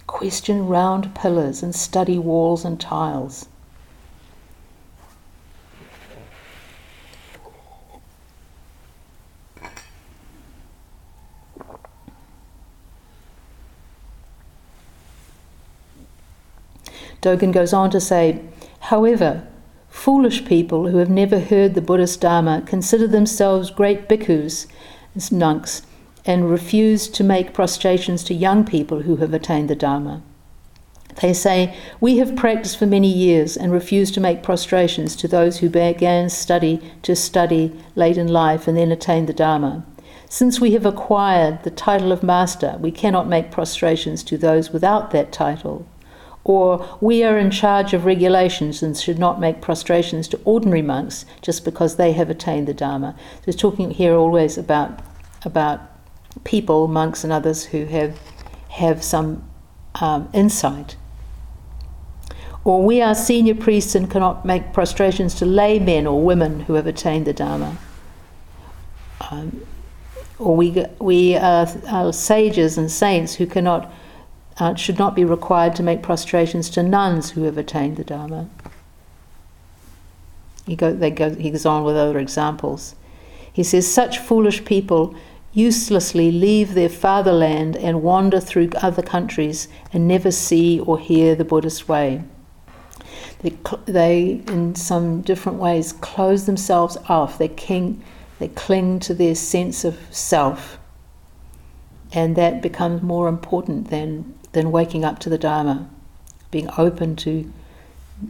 Question 0.07 0.67
round 0.67 1.15
pillars 1.15 1.63
and 1.63 1.73
study 1.73 2.17
walls 2.17 2.65
and 2.65 2.79
tiles. 2.79 3.47
Dogen 17.21 17.53
goes 17.53 17.71
on 17.71 17.91
to 17.91 18.01
say, 18.01 18.41
however, 18.79 19.47
foolish 19.89 20.43
people 20.43 20.87
who 20.87 20.97
have 20.97 21.09
never 21.09 21.39
heard 21.39 21.75
the 21.75 21.81
Buddhist 21.81 22.19
Dharma 22.19 22.63
consider 22.65 23.07
themselves 23.07 23.69
great 23.69 24.09
bhikkhus, 24.09 24.65
monks, 25.31 25.83
and 26.25 26.49
refuse 26.49 27.07
to 27.09 27.23
make 27.23 27.53
prostrations 27.53 28.23
to 28.23 28.33
young 28.33 28.65
people 28.65 29.03
who 29.03 29.17
have 29.17 29.35
attained 29.35 29.69
the 29.69 29.75
Dharma. 29.75 30.23
They 31.21 31.33
say, 31.33 31.75
We 31.99 32.17
have 32.17 32.35
practiced 32.35 32.77
for 32.77 32.87
many 32.87 33.11
years 33.11 33.55
and 33.55 33.71
refuse 33.71 34.09
to 34.11 34.19
make 34.19 34.41
prostrations 34.41 35.15
to 35.17 35.27
those 35.27 35.59
who 35.59 35.69
began 35.69 36.29
study 36.29 36.81
to 37.03 37.15
study 37.15 37.71
late 37.95 38.17
in 38.17 38.29
life 38.29 38.67
and 38.67 38.75
then 38.75 38.91
attain 38.91 39.27
the 39.27 39.33
Dharma. 39.33 39.85
Since 40.27 40.59
we 40.59 40.71
have 40.71 40.85
acquired 40.85 41.63
the 41.63 41.69
title 41.69 42.11
of 42.11 42.23
Master, 42.23 42.77
we 42.79 42.91
cannot 42.91 43.27
make 43.27 43.51
prostrations 43.51 44.23
to 44.23 44.37
those 44.37 44.71
without 44.71 45.11
that 45.11 45.31
title 45.31 45.85
or 46.43 46.97
we 47.01 47.23
are 47.23 47.37
in 47.37 47.51
charge 47.51 47.93
of 47.93 48.05
regulations 48.05 48.81
and 48.81 48.97
should 48.97 49.19
not 49.19 49.39
make 49.39 49.61
prostrations 49.61 50.27
to 50.27 50.39
ordinary 50.43 50.81
monks 50.81 51.25
just 51.41 51.63
because 51.63 51.95
they 51.95 52.13
have 52.13 52.29
attained 52.29 52.67
the 52.67 52.73
Dharma. 52.73 53.15
So 53.17 53.45
he's 53.45 53.55
talking 53.55 53.91
here 53.91 54.15
always 54.15 54.57
about 54.57 54.99
about 55.43 55.81
people, 56.43 56.87
monks 56.87 57.23
and 57.23 57.31
others 57.31 57.65
who 57.65 57.85
have 57.85 58.19
have 58.69 59.03
some 59.03 59.43
um, 59.95 60.29
insight. 60.33 60.95
Or 62.63 62.83
we 62.83 63.01
are 63.01 63.15
senior 63.15 63.55
priests 63.55 63.95
and 63.95 64.09
cannot 64.09 64.45
make 64.45 64.71
prostrations 64.71 65.33
to 65.35 65.45
lay 65.45 65.79
men 65.79 66.05
or 66.05 66.21
women 66.21 66.61
who 66.61 66.75
have 66.75 66.85
attained 66.85 67.25
the 67.25 67.33
Dharma. 67.33 67.77
Um, 69.29 69.65
or 70.37 70.55
we, 70.55 70.85
we 70.99 71.35
are, 71.35 71.67
are 71.89 72.13
sages 72.13 72.77
and 72.77 72.91
saints 72.91 73.35
who 73.35 73.47
cannot 73.47 73.91
uh, 74.59 74.75
should 74.75 74.99
not 74.99 75.15
be 75.15 75.25
required 75.25 75.75
to 75.75 75.83
make 75.83 76.01
prostrations 76.01 76.69
to 76.69 76.83
nuns 76.83 77.31
who 77.31 77.43
have 77.43 77.57
attained 77.57 77.97
the 77.97 78.03
Dharma. 78.03 78.49
He, 80.65 80.75
go, 80.75 80.93
they 80.93 81.11
go, 81.11 81.33
he 81.33 81.49
goes 81.49 81.65
on 81.65 81.83
with 81.83 81.95
other 81.95 82.19
examples. 82.19 82.95
He 83.51 83.63
says, 83.63 83.91
Such 83.91 84.19
foolish 84.19 84.63
people 84.65 85.15
uselessly 85.53 86.31
leave 86.31 86.73
their 86.73 86.89
fatherland 86.89 87.75
and 87.75 88.01
wander 88.01 88.39
through 88.39 88.69
other 88.77 89.01
countries 89.01 89.67
and 89.91 90.07
never 90.07 90.31
see 90.31 90.79
or 90.79 90.97
hear 90.97 91.35
the 91.35 91.43
Buddhist 91.43 91.89
way. 91.89 92.23
They, 93.39 93.57
they 93.85 94.43
in 94.47 94.75
some 94.75 95.21
different 95.21 95.57
ways, 95.57 95.93
close 95.93 96.45
themselves 96.45 96.97
off. 97.09 97.37
They, 97.37 97.47
king, 97.47 98.03
they 98.39 98.49
cling 98.49 98.99
to 99.01 99.13
their 99.13 99.35
sense 99.35 99.83
of 99.83 99.97
self, 100.11 100.77
and 102.13 102.35
that 102.35 102.61
becomes 102.61 103.01
more 103.01 103.27
important 103.27 103.89
than 103.89 104.35
than 104.51 104.71
waking 104.71 105.05
up 105.05 105.19
to 105.19 105.29
the 105.29 105.37
Dharma, 105.37 105.89
being 106.49 106.69
open 106.77 107.15
to, 107.17 107.51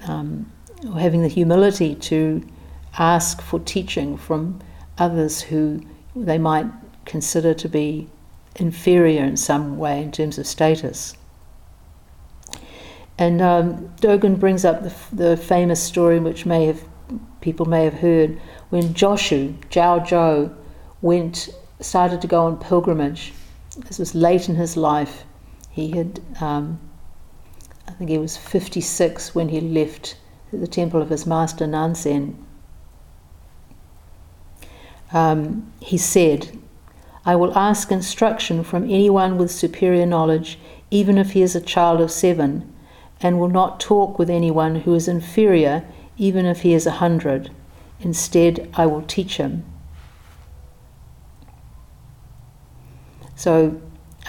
um, 0.08 0.52
or 0.88 1.00
having 1.00 1.22
the 1.22 1.28
humility 1.28 1.96
to 1.96 2.46
ask 2.98 3.42
for 3.42 3.60
teaching 3.60 4.18
from 4.18 4.60
others 4.98 5.42
who 5.42 5.82
they 6.16 6.38
might 6.38 6.68
consider 7.06 7.54
to 7.54 7.70
be 7.70 8.08
inferior 8.58 9.24
in 9.24 9.38
some 9.38 9.78
way 9.78 10.02
in 10.02 10.12
terms 10.12 10.38
of 10.38 10.46
status. 10.46 11.16
And 13.18 13.42
um, 13.42 13.90
Dogen 14.02 14.40
brings 14.40 14.66
up 14.66 14.84
the, 14.84 14.94
the, 15.14 15.38
famous 15.38 15.82
story, 15.82 16.20
which 16.20 16.46
may 16.46 16.66
have 16.66 16.84
people 17.40 17.66
may 17.66 17.84
have 17.84 17.96
heard, 17.96 18.40
when 18.70 18.94
Joshu 18.94 19.54
Zhao 19.70 20.06
Zhou 20.08 20.54
went 21.02 21.50
started 21.80 22.22
to 22.22 22.28
go 22.28 22.46
on 22.46 22.58
pilgrimage. 22.58 23.34
This 23.78 24.00
was 24.00 24.14
late 24.16 24.50
in 24.50 24.56
his 24.56 24.78
life, 24.78 25.24
he 25.72 25.92
had, 25.92 26.20
um, 26.42 26.80
I 27.88 27.92
think 27.92 28.10
he 28.10 28.18
was 28.18 28.38
56 28.38 29.34
when 29.34 29.50
he 29.50 29.62
left 29.62 30.18
the 30.52 30.68
temple 30.68 31.02
of 31.02 31.10
his 31.10 31.26
master 31.26 31.66
Nansen. 31.66 32.46
Um, 35.14 35.72
he 35.80 35.98
said, 35.98 36.58
I 37.26 37.36
will 37.36 37.58
ask 37.58 37.92
instruction 37.92 38.64
from 38.64 38.84
anyone 38.84 39.38
with 39.38 39.52
superior 39.52 40.06
knowledge, 40.06 40.60
even 40.90 41.18
if 41.18 41.32
he 41.32 41.42
is 41.42 41.56
a 41.56 41.62
child 41.62 42.02
of 42.02 42.12
seven, 42.12 42.74
and 43.22 43.40
will 43.40 43.50
not 43.50 43.80
talk 43.80 44.20
with 44.20 44.30
anyone 44.30 44.82
who 44.82 44.94
is 44.94 45.08
inferior, 45.08 45.86
even 46.18 46.46
if 46.46 46.62
he 46.62 46.74
is 46.74 46.86
a 46.86 46.92
hundred. 46.92 47.52
Instead, 48.02 48.70
I 48.74 48.88
will 48.88 49.04
teach 49.04 49.38
him. 49.38 49.64
So, 53.36 53.80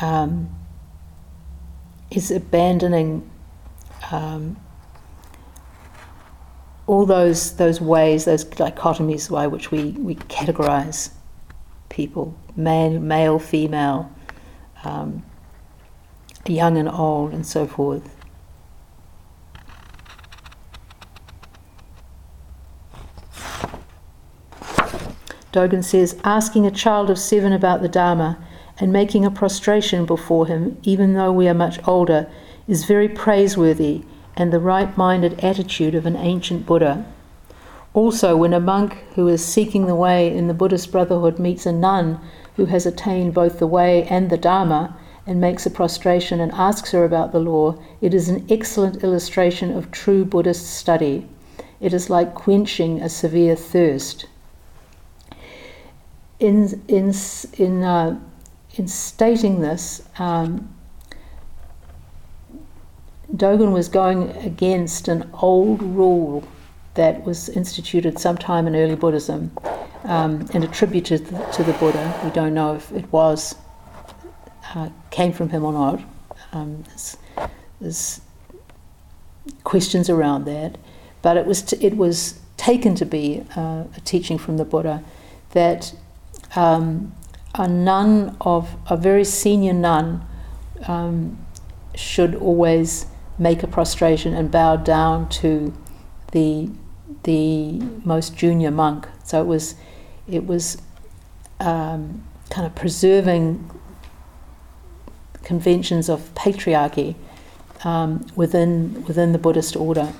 um, 0.00 0.48
is 2.16 2.30
abandoning 2.30 3.28
um, 4.10 4.56
all 6.86 7.06
those 7.06 7.56
those 7.56 7.80
ways, 7.80 8.24
those 8.24 8.44
dichotomies, 8.44 9.30
by 9.30 9.46
which 9.46 9.70
we, 9.70 9.90
we 9.92 10.14
categorize 10.16 11.10
people, 11.88 12.36
man, 12.56 13.06
male, 13.06 13.38
female, 13.38 14.10
um, 14.84 15.22
young 16.46 16.76
and 16.76 16.88
old, 16.88 17.32
and 17.32 17.46
so 17.46 17.66
forth. 17.66 18.08
Dogen 25.52 25.84
says, 25.84 26.18
asking 26.24 26.66
a 26.66 26.70
child 26.70 27.10
of 27.10 27.18
seven 27.18 27.52
about 27.52 27.82
the 27.82 27.88
Dharma 27.88 28.38
and 28.78 28.92
making 28.92 29.24
a 29.24 29.30
prostration 29.30 30.04
before 30.06 30.46
him, 30.46 30.78
even 30.82 31.14
though 31.14 31.32
we 31.32 31.48
are 31.48 31.54
much 31.54 31.78
older, 31.86 32.28
is 32.66 32.84
very 32.84 33.08
praiseworthy 33.08 34.02
and 34.36 34.52
the 34.52 34.60
right 34.60 34.96
minded 34.96 35.38
attitude 35.44 35.94
of 35.94 36.06
an 36.06 36.16
ancient 36.16 36.64
Buddha. 36.66 37.04
Also, 37.94 38.36
when 38.36 38.54
a 38.54 38.60
monk 38.60 38.94
who 39.14 39.28
is 39.28 39.44
seeking 39.44 39.86
the 39.86 39.94
way 39.94 40.34
in 40.34 40.48
the 40.48 40.54
Buddhist 40.54 40.90
Brotherhood 40.90 41.38
meets 41.38 41.66
a 41.66 41.72
nun 41.72 42.18
who 42.56 42.64
has 42.66 42.86
attained 42.86 43.34
both 43.34 43.58
the 43.58 43.66
way 43.66 44.04
and 44.04 44.30
the 44.30 44.38
Dharma 44.38 44.96
and 45.26 45.40
makes 45.40 45.66
a 45.66 45.70
prostration 45.70 46.40
and 46.40 46.50
asks 46.52 46.92
her 46.92 47.04
about 47.04 47.32
the 47.32 47.38
law, 47.38 47.78
it 48.00 48.14
is 48.14 48.28
an 48.28 48.46
excellent 48.48 49.04
illustration 49.04 49.76
of 49.76 49.90
true 49.90 50.24
Buddhist 50.24 50.66
study. 50.66 51.28
It 51.80 51.92
is 51.92 52.08
like 52.08 52.34
quenching 52.34 53.00
a 53.00 53.08
severe 53.08 53.54
thirst 53.54 54.26
in 56.42 56.82
in 56.88 57.14
in 57.56 57.82
uh, 57.84 58.18
in 58.74 58.88
stating 58.88 59.60
this, 59.60 60.02
um, 60.18 60.74
Dogen 63.34 63.72
was 63.72 63.88
going 63.88 64.30
against 64.38 65.08
an 65.08 65.30
old 65.34 65.82
rule 65.82 66.46
that 66.94 67.24
was 67.24 67.48
instituted 67.48 68.18
sometime 68.18 68.66
in 68.66 68.76
early 68.76 68.94
Buddhism 68.94 69.50
um, 70.04 70.46
and 70.52 70.64
attributed 70.64 71.26
to 71.52 71.64
the 71.64 71.72
Buddha. 71.74 72.20
We 72.24 72.30
don't 72.30 72.54
know 72.54 72.74
if 72.74 72.92
it 72.92 73.10
was 73.10 73.54
uh, 74.74 74.90
came 75.10 75.32
from 75.32 75.48
him 75.48 75.64
or 75.64 75.72
not. 75.72 76.00
Um, 76.52 76.82
there's, 76.88 77.16
there's, 77.80 78.20
questions 79.64 80.08
around 80.08 80.44
that, 80.44 80.78
but 81.20 81.36
it 81.36 81.46
was 81.46 81.62
t- 81.62 81.84
it 81.84 81.96
was 81.96 82.38
taken 82.56 82.94
to 82.94 83.04
be 83.04 83.44
uh, 83.56 83.84
a 83.96 84.00
teaching 84.04 84.38
from 84.38 84.56
the 84.56 84.64
Buddha 84.64 85.02
that 85.50 85.92
um, 86.54 87.12
a 87.54 87.68
nun 87.68 88.36
of 88.40 88.76
a 88.88 88.96
very 88.96 89.24
senior 89.24 89.72
nun 89.72 90.26
um, 90.88 91.38
should 91.94 92.34
always 92.34 93.06
make 93.38 93.62
a 93.62 93.66
prostration 93.66 94.34
and 94.34 94.50
bow 94.50 94.76
down 94.76 95.28
to 95.28 95.72
the 96.32 96.70
the 97.24 97.78
most 98.04 98.36
junior 98.36 98.70
monk. 98.70 99.06
So 99.24 99.40
it 99.40 99.46
was 99.46 99.74
it 100.26 100.46
was 100.46 100.80
um, 101.60 102.24
kind 102.50 102.66
of 102.66 102.74
preserving 102.74 103.70
conventions 105.42 106.08
of 106.08 106.34
patriarchy 106.34 107.14
um, 107.84 108.26
within 108.34 109.04
within 109.04 109.32
the 109.32 109.38
Buddhist 109.38 109.76
order. 109.76 110.12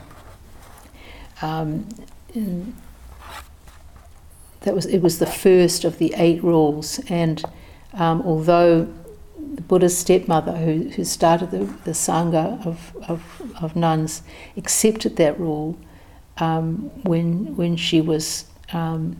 Um, 1.40 1.88
that 4.62 4.75
was 4.75 4.87
it 4.87 4.98
was 4.98 5.18
the 5.18 5.27
first 5.27 5.85
of 5.85 5.98
the 5.98 6.14
eight 6.16 6.42
rules, 6.42 7.01
and 7.09 7.42
um, 7.94 8.22
although 8.22 8.88
the 9.55 9.62
Buddha's 9.62 9.96
stepmother, 9.96 10.53
who, 10.53 10.88
who 10.90 11.05
started 11.05 11.51
the, 11.51 11.64
the 11.85 11.90
sangha 11.90 12.64
of, 12.64 12.96
of, 13.09 13.42
of 13.61 13.77
nuns, 13.77 14.22
accepted 14.57 15.16
that 15.16 15.38
rule 15.38 15.79
um, 16.38 16.90
when 17.05 17.57
when 17.57 17.77
she 17.77 18.01
was. 18.01 18.46
Um, 18.72 19.16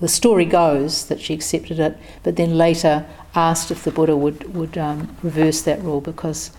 the 0.00 0.08
story 0.08 0.46
goes 0.46 1.08
that 1.08 1.20
she 1.20 1.34
accepted 1.34 1.78
it, 1.78 1.98
but 2.22 2.36
then 2.36 2.56
later 2.56 3.06
asked 3.34 3.70
if 3.70 3.84
the 3.84 3.90
Buddha 3.90 4.16
would 4.16 4.54
would 4.54 4.78
um, 4.78 5.14
reverse 5.22 5.60
that 5.62 5.82
rule 5.82 6.00
because 6.00 6.50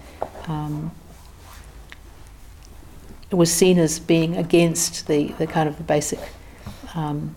um, 0.47 0.91
it 3.31 3.35
was 3.35 3.51
seen 3.51 3.79
as 3.79 3.97
being 3.97 4.35
against 4.35 5.07
the, 5.07 5.29
the 5.39 5.47
kind 5.47 5.67
of 5.67 5.77
the 5.77 5.83
basic 5.83 6.19
um, 6.93 7.35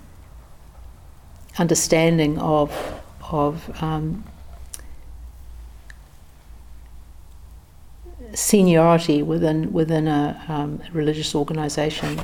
understanding 1.58 2.38
of 2.38 3.00
of 3.30 3.82
um, 3.82 4.24
seniority 8.34 9.22
within 9.22 9.72
within 9.72 10.08
a 10.08 10.42
um, 10.48 10.80
religious 10.92 11.34
organisation. 11.34 12.20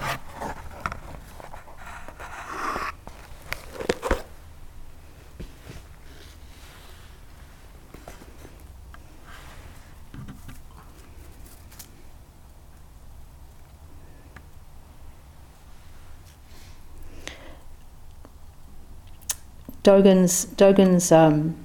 Dogen's 19.90 20.44
Dogen's 20.56 21.10
um, 21.10 21.56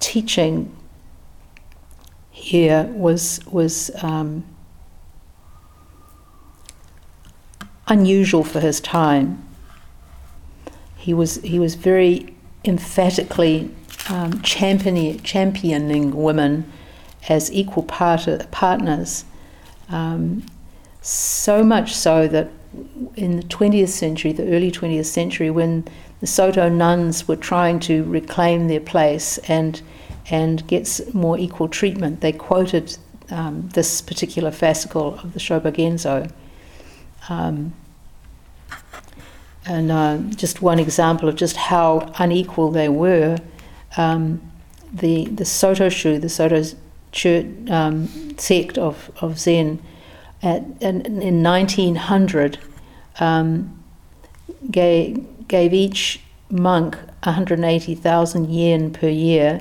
teaching 0.00 0.74
here 2.30 2.84
was 2.90 3.38
was 3.46 3.92
um, 4.02 4.44
unusual 7.86 8.42
for 8.42 8.58
his 8.58 8.80
time. 8.80 9.46
He 10.96 11.14
was 11.14 11.36
he 11.36 11.60
was 11.60 11.76
very 11.76 12.34
emphatically 12.64 13.70
um, 14.08 14.42
championing, 14.42 15.20
championing 15.20 16.20
women 16.20 16.72
as 17.28 17.52
equal 17.52 17.84
part, 17.84 18.26
partners. 18.50 19.24
Um, 19.88 20.44
so 21.00 21.62
much 21.62 21.94
so 21.94 22.26
that 22.26 22.50
in 23.16 23.36
the 23.36 23.42
20th 23.44 23.90
century, 23.90 24.32
the 24.32 24.50
early 24.54 24.72
20th 24.72 25.06
century, 25.06 25.50
when 25.50 25.86
the 26.20 26.26
Soto 26.26 26.68
nuns 26.68 27.28
were 27.28 27.36
trying 27.36 27.80
to 27.80 28.04
reclaim 28.04 28.68
their 28.68 28.80
place 28.80 29.38
and 29.48 29.82
and 30.30 30.66
gets 30.66 31.12
more 31.12 31.38
equal 31.38 31.68
treatment. 31.68 32.22
They 32.22 32.32
quoted 32.32 32.96
um, 33.30 33.68
this 33.74 34.00
particular 34.00 34.50
fascicle 34.50 35.22
of 35.22 35.34
the 35.34 35.38
Shobogenzo. 35.38 36.30
Um, 37.28 37.74
and 39.66 39.92
uh, 39.92 40.18
just 40.34 40.62
one 40.62 40.78
example 40.78 41.28
of 41.28 41.36
just 41.36 41.56
how 41.56 42.12
unequal 42.18 42.70
they 42.70 42.88
were. 42.88 43.38
Um, 43.96 44.40
the 44.92 45.26
the 45.26 45.44
Soto 45.44 45.88
Shu, 45.88 46.18
the 46.18 46.28
Soto 46.28 46.62
um, 47.70 48.38
sect 48.38 48.78
of, 48.78 49.10
of 49.20 49.38
Zen, 49.38 49.82
at, 50.42 50.62
in, 50.80 51.22
in 51.22 51.42
1900, 51.42 52.58
um, 53.20 53.82
gave, 54.70 55.26
gave 55.48 55.72
each 55.72 56.20
monk 56.50 56.96
180,000 57.22 58.50
yen 58.50 58.92
per 58.92 59.08
year 59.08 59.60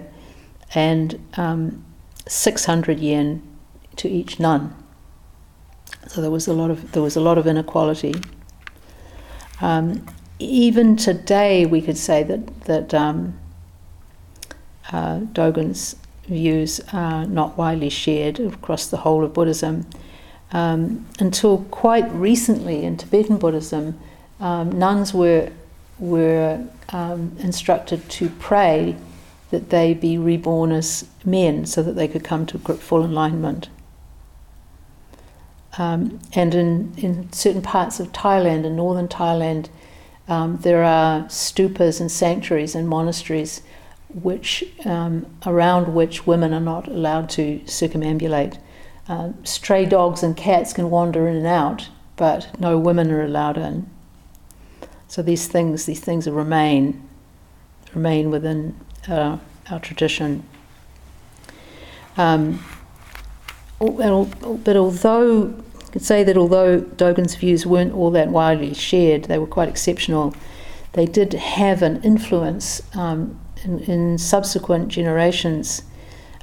and 0.75 1.19
um, 1.37 1.83
600 2.27 2.99
yen 2.99 3.41
to 3.95 4.09
each 4.09 4.39
nun. 4.39 4.75
So 6.07 6.21
there 6.21 6.31
was 6.31 6.47
a 6.47 6.53
lot 6.53 6.69
of 6.69 6.91
there 6.91 7.01
was 7.01 7.15
a 7.15 7.21
lot 7.21 7.37
of 7.37 7.47
inequality. 7.47 8.13
Um, 9.61 10.05
even 10.39 10.95
today, 10.95 11.65
we 11.65 11.81
could 11.81 11.97
say 11.97 12.23
that 12.23 12.61
that 12.65 12.93
um, 12.93 13.39
uh, 14.91 15.19
Dogen's 15.31 15.95
views 16.25 16.81
are 16.91 17.25
not 17.25 17.57
widely 17.57 17.89
shared 17.89 18.39
across 18.39 18.87
the 18.87 18.97
whole 18.97 19.23
of 19.23 19.33
Buddhism. 19.33 19.87
Um, 20.51 21.07
until 21.19 21.59
quite 21.71 22.11
recently, 22.11 22.83
in 22.83 22.97
Tibetan 22.97 23.37
Buddhism, 23.37 23.99
um, 24.39 24.77
nuns 24.77 25.13
were 25.13 25.51
were 25.99 26.65
um, 26.89 27.35
instructed 27.39 28.07
to 28.09 28.29
pray 28.29 28.95
that 29.51 29.69
they 29.69 29.93
be 29.93 30.17
reborn 30.17 30.71
as 30.71 31.07
men 31.23 31.65
so 31.65 31.83
that 31.83 31.93
they 31.93 32.07
could 32.07 32.23
come 32.23 32.45
to 32.45 32.57
full 32.57 33.03
enlightenment. 33.03 33.69
Um, 35.77 36.19
and 36.33 36.53
in, 36.53 36.93
in 36.97 37.31
certain 37.31 37.61
parts 37.61 37.99
of 37.99 38.11
Thailand, 38.11 38.65
in 38.65 38.75
northern 38.75 39.07
Thailand, 39.07 39.69
um, 40.27 40.57
there 40.61 40.83
are 40.83 41.21
stupas 41.23 41.99
and 41.99 42.11
sanctuaries 42.11 42.75
and 42.75 42.87
monasteries 42.87 43.61
which, 44.13 44.63
um, 44.85 45.25
around 45.45 45.93
which 45.93 46.27
women 46.27 46.53
are 46.53 46.59
not 46.59 46.87
allowed 46.87 47.29
to 47.31 47.59
circumambulate. 47.65 48.57
Uh, 49.07 49.31
stray 49.43 49.85
dogs 49.85 50.23
and 50.23 50.37
cats 50.37 50.71
can 50.71 50.89
wander 50.89 51.27
in 51.27 51.35
and 51.35 51.47
out, 51.47 51.89
but 52.15 52.59
no 52.59 52.77
women 52.77 53.11
are 53.11 53.23
allowed 53.23 53.57
in. 53.57 53.89
So 55.13 55.21
these 55.21 55.45
things, 55.45 55.85
these 55.85 55.99
things 55.99 56.27
remain, 56.27 57.07
remain 57.93 58.31
within 58.31 58.75
uh, 59.07 59.37
our 59.69 59.79
tradition. 59.79 60.43
Um, 62.17 62.65
but 63.77 64.75
although 64.75 65.53
I 65.85 65.91
could 65.91 66.01
say 66.01 66.23
that 66.23 66.35
although 66.35 66.81
Dogen's 66.81 67.35
views 67.35 67.63
weren't 67.63 67.93
all 67.93 68.09
that 68.09 68.29
widely 68.29 68.73
shared, 68.73 69.25
they 69.25 69.37
were 69.37 69.45
quite 69.45 69.69
exceptional. 69.69 70.33
They 70.93 71.05
did 71.05 71.33
have 71.33 71.83
an 71.83 72.01
influence 72.01 72.81
um, 72.95 73.39
in, 73.63 73.81
in, 73.81 74.17
subsequent 74.17 74.87
generations. 74.87 75.83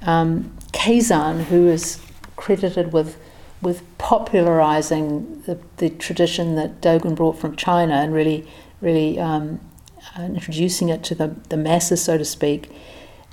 Um, 0.02 0.56
Keizan, 0.72 1.42
who 1.46 1.66
is 1.66 2.00
credited 2.36 2.92
with 2.92 3.16
with 3.62 3.82
popularizing 3.98 5.42
the, 5.42 5.58
the 5.76 5.90
tradition 5.90 6.56
that 6.56 6.80
Dogen 6.80 7.14
brought 7.14 7.38
from 7.38 7.56
China 7.56 7.94
and 7.94 8.14
really 8.14 8.46
really 8.80 9.18
um, 9.18 9.60
uh, 10.16 10.22
introducing 10.22 10.88
it 10.88 11.04
to 11.04 11.14
the, 11.14 11.36
the 11.48 11.56
masses, 11.56 12.02
so 12.02 12.18
to 12.18 12.24
speak. 12.24 12.70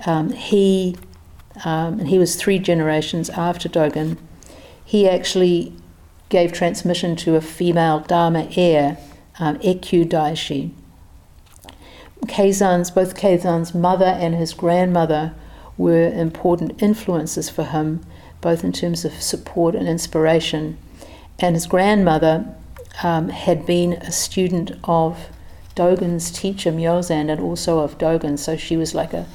Um, 0.05 0.31
he, 0.31 0.95
um, 1.65 1.99
and 1.99 2.09
he 2.09 2.19
was 2.19 2.35
three 2.35 2.59
generations 2.59 3.29
after 3.31 3.69
Dogen, 3.69 4.17
he 4.83 5.07
actually 5.07 5.73
gave 6.29 6.51
transmission 6.51 7.15
to 7.15 7.35
a 7.35 7.41
female 7.41 8.01
Dharma 8.01 8.49
heir, 8.55 8.97
um, 9.39 9.57
Ekkyu 9.59 10.05
Daishi. 10.05 10.71
Both 12.21 13.15
Keizan's 13.15 13.73
mother 13.73 14.05
and 14.05 14.35
his 14.35 14.53
grandmother 14.53 15.33
were 15.77 16.11
important 16.11 16.81
influences 16.81 17.49
for 17.49 17.63
him, 17.63 18.01
both 18.41 18.63
in 18.63 18.71
terms 18.71 19.05
of 19.05 19.13
support 19.21 19.75
and 19.75 19.87
inspiration. 19.87 20.77
And 21.39 21.55
his 21.55 21.67
grandmother 21.67 22.55
um, 23.03 23.29
had 23.29 23.65
been 23.65 23.93
a 23.93 24.11
student 24.11 24.71
of 24.83 25.29
Dogen's 25.75 26.31
teacher 26.31 26.71
Myozen 26.71 27.29
and 27.29 27.39
also 27.39 27.79
of 27.79 27.97
Dogen, 27.97 28.39
so 28.39 28.57
she 28.57 28.75
was 28.75 28.95
like 28.95 29.13
a 29.13 29.27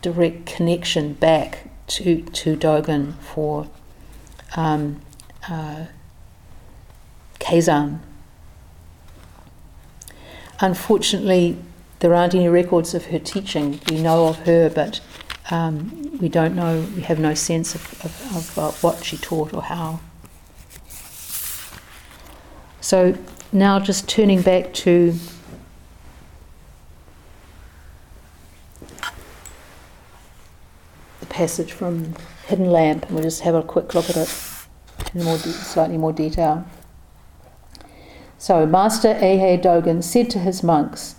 direct 0.00 0.46
connection 0.46 1.12
back 1.14 1.68
to 1.88 2.22
to 2.22 2.56
Dogen 2.56 3.14
for 3.20 3.68
um, 4.56 5.00
uh, 5.48 5.86
Keizan. 7.38 8.00
Unfortunately, 10.60 11.58
there 11.98 12.14
aren't 12.14 12.34
any 12.34 12.48
records 12.48 12.94
of 12.94 13.06
her 13.06 13.18
teaching. 13.18 13.80
We 13.90 14.00
know 14.00 14.28
of 14.28 14.38
her, 14.40 14.70
but 14.70 15.00
um, 15.50 16.18
we 16.20 16.28
don't 16.28 16.56
know, 16.56 16.86
we 16.94 17.02
have 17.02 17.18
no 17.18 17.34
sense 17.34 17.74
of, 17.74 18.04
of, 18.04 18.36
of 18.36 18.58
uh, 18.58 18.70
what 18.80 19.04
she 19.04 19.16
taught 19.16 19.52
or 19.52 19.62
how. 19.62 20.00
So 22.80 23.16
now 23.52 23.78
just 23.80 24.08
turning 24.08 24.42
back 24.42 24.72
to 24.74 25.14
the 31.20 31.26
passage 31.26 31.72
from 31.72 32.14
Hidden 32.46 32.70
Lamp, 32.70 33.06
and 33.06 33.12
we'll 33.12 33.24
just 33.24 33.42
have 33.42 33.54
a 33.54 33.62
quick 33.62 33.94
look 33.94 34.08
at 34.10 34.16
it 34.16 34.32
in 35.14 35.24
more 35.24 35.38
de- 35.38 35.52
slightly 35.52 35.98
more 35.98 36.12
detail. 36.12 36.64
So, 38.38 38.66
Master 38.66 39.14
Eihei 39.14 39.60
Dogen 39.60 40.02
said 40.02 40.30
to 40.30 40.38
his 40.38 40.62
monks, 40.62 41.16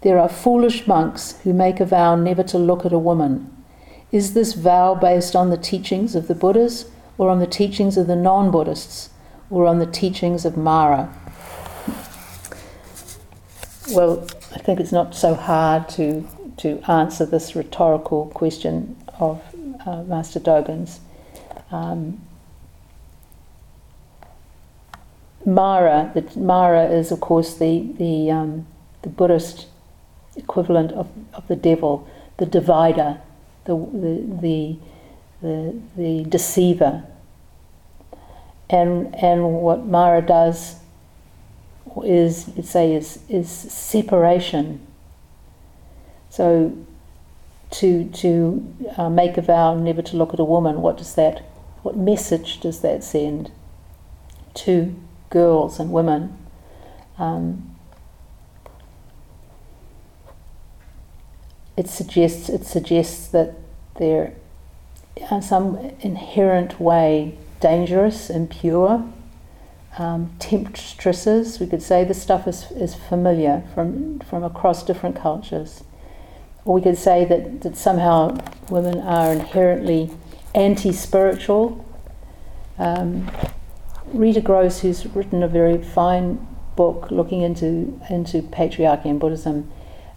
There 0.00 0.18
are 0.18 0.28
foolish 0.28 0.86
monks 0.86 1.38
who 1.42 1.52
make 1.52 1.78
a 1.78 1.84
vow 1.84 2.16
never 2.16 2.42
to 2.44 2.58
look 2.58 2.84
at 2.84 2.92
a 2.92 2.98
woman. 2.98 3.53
Is 4.14 4.32
this 4.32 4.52
vow 4.52 4.94
based 4.94 5.34
on 5.34 5.50
the 5.50 5.56
teachings 5.56 6.14
of 6.14 6.28
the 6.28 6.36
Buddhas, 6.36 6.88
or 7.18 7.30
on 7.30 7.40
the 7.40 7.48
teachings 7.48 7.96
of 7.96 8.06
the 8.06 8.14
non 8.14 8.52
Buddhists, 8.52 9.10
or 9.50 9.66
on 9.66 9.80
the 9.80 9.86
teachings 9.86 10.44
of 10.44 10.56
Mara? 10.56 11.12
Well, 13.90 14.24
I 14.54 14.58
think 14.58 14.78
it's 14.78 14.92
not 14.92 15.16
so 15.16 15.34
hard 15.34 15.88
to, 15.96 16.28
to 16.58 16.80
answer 16.86 17.26
this 17.26 17.56
rhetorical 17.56 18.26
question 18.26 18.96
of 19.18 19.42
uh, 19.84 20.04
Master 20.04 20.38
Dogen's. 20.38 21.00
Um, 21.72 22.22
Mara, 25.44 26.12
the, 26.14 26.38
Mara 26.38 26.84
is 26.84 27.10
of 27.10 27.20
course 27.20 27.54
the 27.54 27.92
the, 27.98 28.30
um, 28.30 28.68
the 29.02 29.08
Buddhist 29.08 29.66
equivalent 30.36 30.92
of, 30.92 31.10
of 31.32 31.48
the 31.48 31.56
devil, 31.56 32.08
the 32.36 32.46
divider, 32.46 33.20
the 33.64 33.76
the 33.76 34.78
the 35.42 35.80
the, 35.96 36.24
deceiver. 36.24 37.04
And 38.70 39.14
and 39.14 39.54
what 39.54 39.84
Mara 39.84 40.22
does 40.22 40.76
is 42.02 42.48
you'd 42.56 42.66
say 42.66 42.94
is 42.94 43.20
is 43.28 43.50
separation. 43.50 44.86
So 46.30 46.76
to 47.72 48.04
to 48.08 48.74
uh, 48.96 49.08
make 49.10 49.36
a 49.36 49.42
vow 49.42 49.74
never 49.74 50.02
to 50.02 50.16
look 50.16 50.32
at 50.32 50.40
a 50.40 50.44
woman, 50.44 50.80
what 50.80 50.96
does 50.96 51.14
that 51.14 51.44
what 51.82 51.96
message 51.96 52.60
does 52.60 52.80
that 52.80 53.04
send 53.04 53.50
to 54.54 54.94
girls 55.34 55.80
and 55.80 55.90
women. 55.92 56.38
Um, 57.18 57.73
it 61.76 61.88
suggests 61.88 62.48
it 62.48 62.64
suggests 62.64 63.28
that 63.28 63.54
they're 63.96 64.34
in 65.30 65.42
some 65.42 65.76
inherent 66.00 66.80
way 66.80 67.38
dangerous, 67.60 68.30
impure, 68.30 69.04
um, 69.96 70.34
temptresses. 70.38 71.60
We 71.60 71.66
could 71.66 71.82
say 71.82 72.04
this 72.04 72.20
stuff 72.20 72.46
is, 72.46 72.70
is 72.72 72.94
familiar 72.94 73.64
from 73.74 74.20
from 74.20 74.44
across 74.44 74.82
different 74.82 75.16
cultures. 75.16 75.84
Or 76.64 76.74
we 76.74 76.80
could 76.80 76.96
say 76.96 77.24
that, 77.26 77.60
that 77.60 77.76
somehow 77.76 78.38
women 78.70 78.98
are 79.00 79.32
inherently 79.32 80.10
anti 80.54 80.92
spiritual. 80.92 81.84
Um, 82.78 83.30
Rita 84.06 84.40
Gross, 84.40 84.80
who's 84.80 85.06
written 85.06 85.42
a 85.42 85.48
very 85.48 85.82
fine 85.82 86.46
book 86.76 87.10
looking 87.10 87.42
into 87.42 88.00
into 88.08 88.42
patriarchy 88.42 89.06
and 89.06 89.20
Buddhism, 89.20 89.70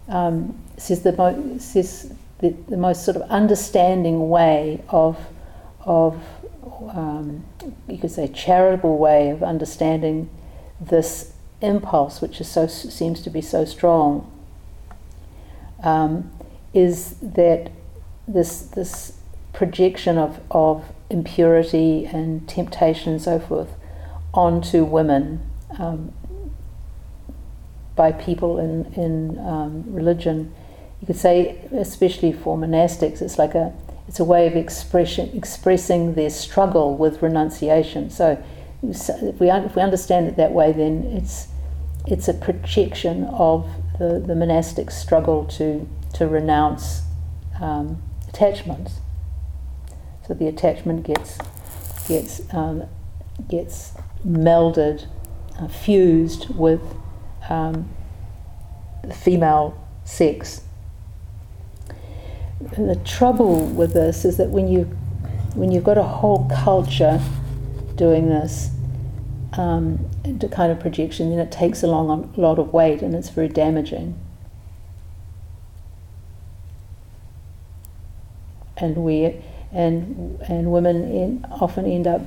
um, 0.08 0.58
says 0.78 1.02
the 1.02 1.12
mo- 1.12 1.58
says 1.58 2.12
the, 2.38 2.50
the 2.68 2.76
most 2.76 3.04
sort 3.04 3.16
of 3.16 3.22
understanding 3.30 4.28
way 4.28 4.82
of 4.88 5.18
of 5.84 6.22
um, 6.90 7.44
you 7.88 7.98
could 7.98 8.10
say 8.10 8.28
charitable 8.28 8.98
way 8.98 9.30
of 9.30 9.42
understanding 9.42 10.30
this 10.80 11.32
impulse, 11.60 12.20
which 12.20 12.40
is 12.40 12.48
so 12.48 12.66
seems 12.66 13.20
to 13.22 13.30
be 13.30 13.40
so 13.40 13.64
strong, 13.64 14.30
um, 15.82 16.30
is 16.72 17.16
that 17.20 17.70
this 18.26 18.60
this 18.60 19.18
projection 19.52 20.18
of, 20.18 20.40
of 20.50 20.84
impurity 21.10 22.06
and 22.06 22.48
temptation 22.48 23.14
and 23.14 23.22
so 23.22 23.40
forth 23.40 23.70
onto 24.32 24.84
women 24.84 25.40
um, 25.78 26.12
by 27.96 28.12
people 28.12 28.58
in, 28.58 28.84
in 28.94 29.38
um, 29.40 29.84
religion. 29.92 30.54
You 31.00 31.06
could 31.06 31.16
say, 31.16 31.58
especially 31.72 32.32
for 32.32 32.56
monastics, 32.56 33.22
it's 33.22 33.38
like 33.38 33.54
a 33.54 33.72
it's 34.08 34.18
a 34.18 34.24
way 34.24 34.46
of 34.46 34.56
expression, 34.56 35.30
expressing 35.34 36.14
their 36.14 36.30
struggle 36.30 36.96
with 36.96 37.20
renunciation. 37.20 38.08
So, 38.08 38.42
if 38.82 39.38
we, 39.38 39.50
if 39.50 39.76
we 39.76 39.82
understand 39.82 40.28
it 40.28 40.36
that 40.36 40.52
way, 40.52 40.72
then 40.72 41.04
it's 41.04 41.48
it's 42.06 42.26
a 42.26 42.34
projection 42.34 43.24
of 43.24 43.68
the, 43.98 44.22
the 44.24 44.34
monastic 44.34 44.90
struggle 44.90 45.44
to 45.44 45.88
to 46.14 46.26
renounce 46.26 47.02
um, 47.60 48.02
attachments. 48.28 49.00
So 50.26 50.34
the 50.34 50.46
attachment 50.46 51.04
gets 51.04 51.38
gets 52.06 52.42
um, 52.52 52.84
gets 53.48 53.92
melded, 54.26 55.06
uh, 55.58 55.68
fused 55.68 56.48
with 56.54 56.80
um, 57.48 57.88
the 59.02 59.14
female 59.14 59.86
sex. 60.04 60.62
The 62.60 62.96
trouble 63.04 63.66
with 63.66 63.92
this 63.92 64.24
is 64.24 64.36
that 64.36 64.50
when 64.50 64.68
you 64.68 64.84
when 65.54 65.72
you've 65.72 65.84
got 65.84 65.98
a 65.98 66.02
whole 66.02 66.48
culture 66.52 67.20
doing 67.96 68.28
this 68.28 68.70
um, 69.54 70.08
kind 70.50 70.70
of 70.70 70.78
projection, 70.78 71.30
then 71.30 71.38
it 71.38 71.50
takes 71.50 71.82
a 71.82 71.86
long 71.86 72.32
a 72.36 72.40
lot 72.40 72.58
of 72.58 72.72
weight 72.72 73.02
and 73.02 73.14
it's 73.14 73.30
very 73.30 73.48
damaging. 73.48 74.18
And 78.76 78.96
we 78.96 79.42
and 79.72 80.40
and 80.42 80.72
women 80.72 80.96
in, 81.10 81.46
often 81.50 81.86
end 81.86 82.06
up 82.06 82.22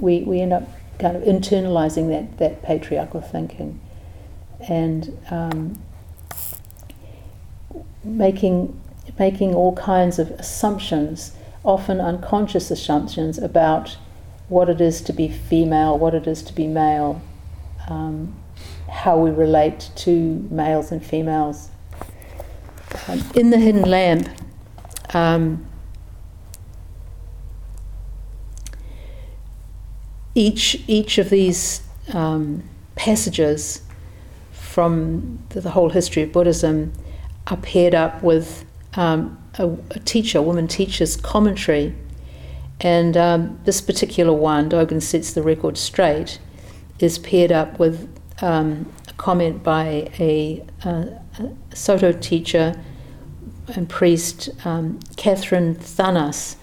we, 0.00 0.20
we 0.20 0.40
end 0.40 0.52
up 0.52 0.68
kind 0.98 1.16
of 1.16 1.22
internalizing 1.22 2.08
that, 2.08 2.38
that 2.38 2.62
patriarchal 2.62 3.20
thinking 3.20 3.80
and 4.68 5.16
um, 5.30 5.80
making, 8.02 8.80
making 9.18 9.54
all 9.54 9.74
kinds 9.74 10.18
of 10.18 10.30
assumptions, 10.32 11.32
often 11.64 12.00
unconscious 12.00 12.70
assumptions, 12.70 13.38
about 13.38 13.96
what 14.48 14.68
it 14.68 14.80
is 14.80 15.00
to 15.02 15.12
be 15.12 15.28
female, 15.28 15.98
what 15.98 16.14
it 16.14 16.26
is 16.26 16.42
to 16.42 16.52
be 16.52 16.66
male, 16.66 17.20
um, 17.88 18.34
how 18.88 19.18
we 19.18 19.30
relate 19.30 19.90
to 19.96 20.46
males 20.50 20.90
and 20.90 21.04
females. 21.04 21.70
Um, 23.06 23.22
in 23.34 23.50
the 23.50 23.58
Hidden 23.58 23.82
Lamp, 23.82 24.28
um, 25.12 25.66
each 30.34 30.82
each 30.86 31.18
of 31.18 31.30
these 31.30 31.82
um, 32.12 32.62
passages 32.94 33.82
from 34.52 35.38
the, 35.50 35.60
the, 35.60 35.70
whole 35.70 35.90
history 35.90 36.22
of 36.22 36.32
Buddhism 36.32 36.92
are 37.48 37.56
paired 37.56 37.94
up 37.94 38.22
with 38.22 38.64
um, 38.94 39.38
a, 39.58 39.68
a, 39.90 39.98
teacher, 40.00 40.38
a 40.38 40.42
woman 40.42 40.68
teacher's 40.68 41.16
commentary. 41.16 41.94
And 42.80 43.16
um, 43.16 43.60
this 43.64 43.80
particular 43.80 44.32
one, 44.32 44.70
Dogen 44.70 45.02
sets 45.02 45.32
the 45.32 45.42
record 45.42 45.76
straight, 45.76 46.38
is 47.00 47.18
paired 47.18 47.52
up 47.52 47.78
with 47.78 48.08
um, 48.40 48.90
a 49.08 49.12
comment 49.14 49.62
by 49.62 50.10
a, 50.18 50.64
a, 50.84 50.88
a, 51.38 51.76
Soto 51.76 52.12
teacher 52.12 52.74
and 53.74 53.88
priest, 53.88 54.50
um, 54.64 55.00
Katherine 55.16 55.74
Thanas, 55.74 56.56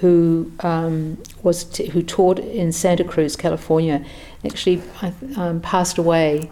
who 0.00 0.52
um, 0.60 1.20
was 1.42 1.64
t- 1.64 1.86
who 1.86 2.02
taught 2.02 2.38
in 2.38 2.72
Santa 2.72 3.04
Cruz, 3.04 3.36
California, 3.36 4.04
actually 4.44 4.82
um, 5.36 5.60
passed 5.60 5.98
away 5.98 6.50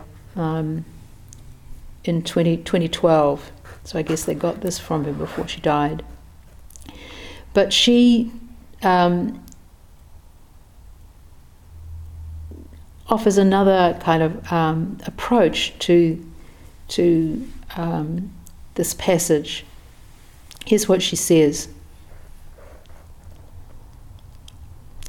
in 2.04 2.22
20, 2.22 2.56
2012. 2.58 3.52
So 3.84 3.98
I 3.98 4.02
guess 4.02 4.24
they 4.24 4.34
got 4.34 4.60
this 4.60 4.78
from 4.78 5.04
her 5.04 5.12
before 5.12 5.48
she 5.48 5.60
died. 5.60 6.04
But 7.52 7.72
she 7.72 8.30
um, 8.82 9.44
offers 13.08 13.38
another 13.38 13.98
kind 14.00 14.22
of 14.22 14.52
um, 14.52 14.98
approach 15.06 15.78
to 15.80 16.24
to 16.88 17.48
um, 17.76 18.32
this 18.74 18.94
passage. 18.94 19.64
Here's 20.66 20.88
what 20.88 21.02
she 21.02 21.16
says. 21.16 21.68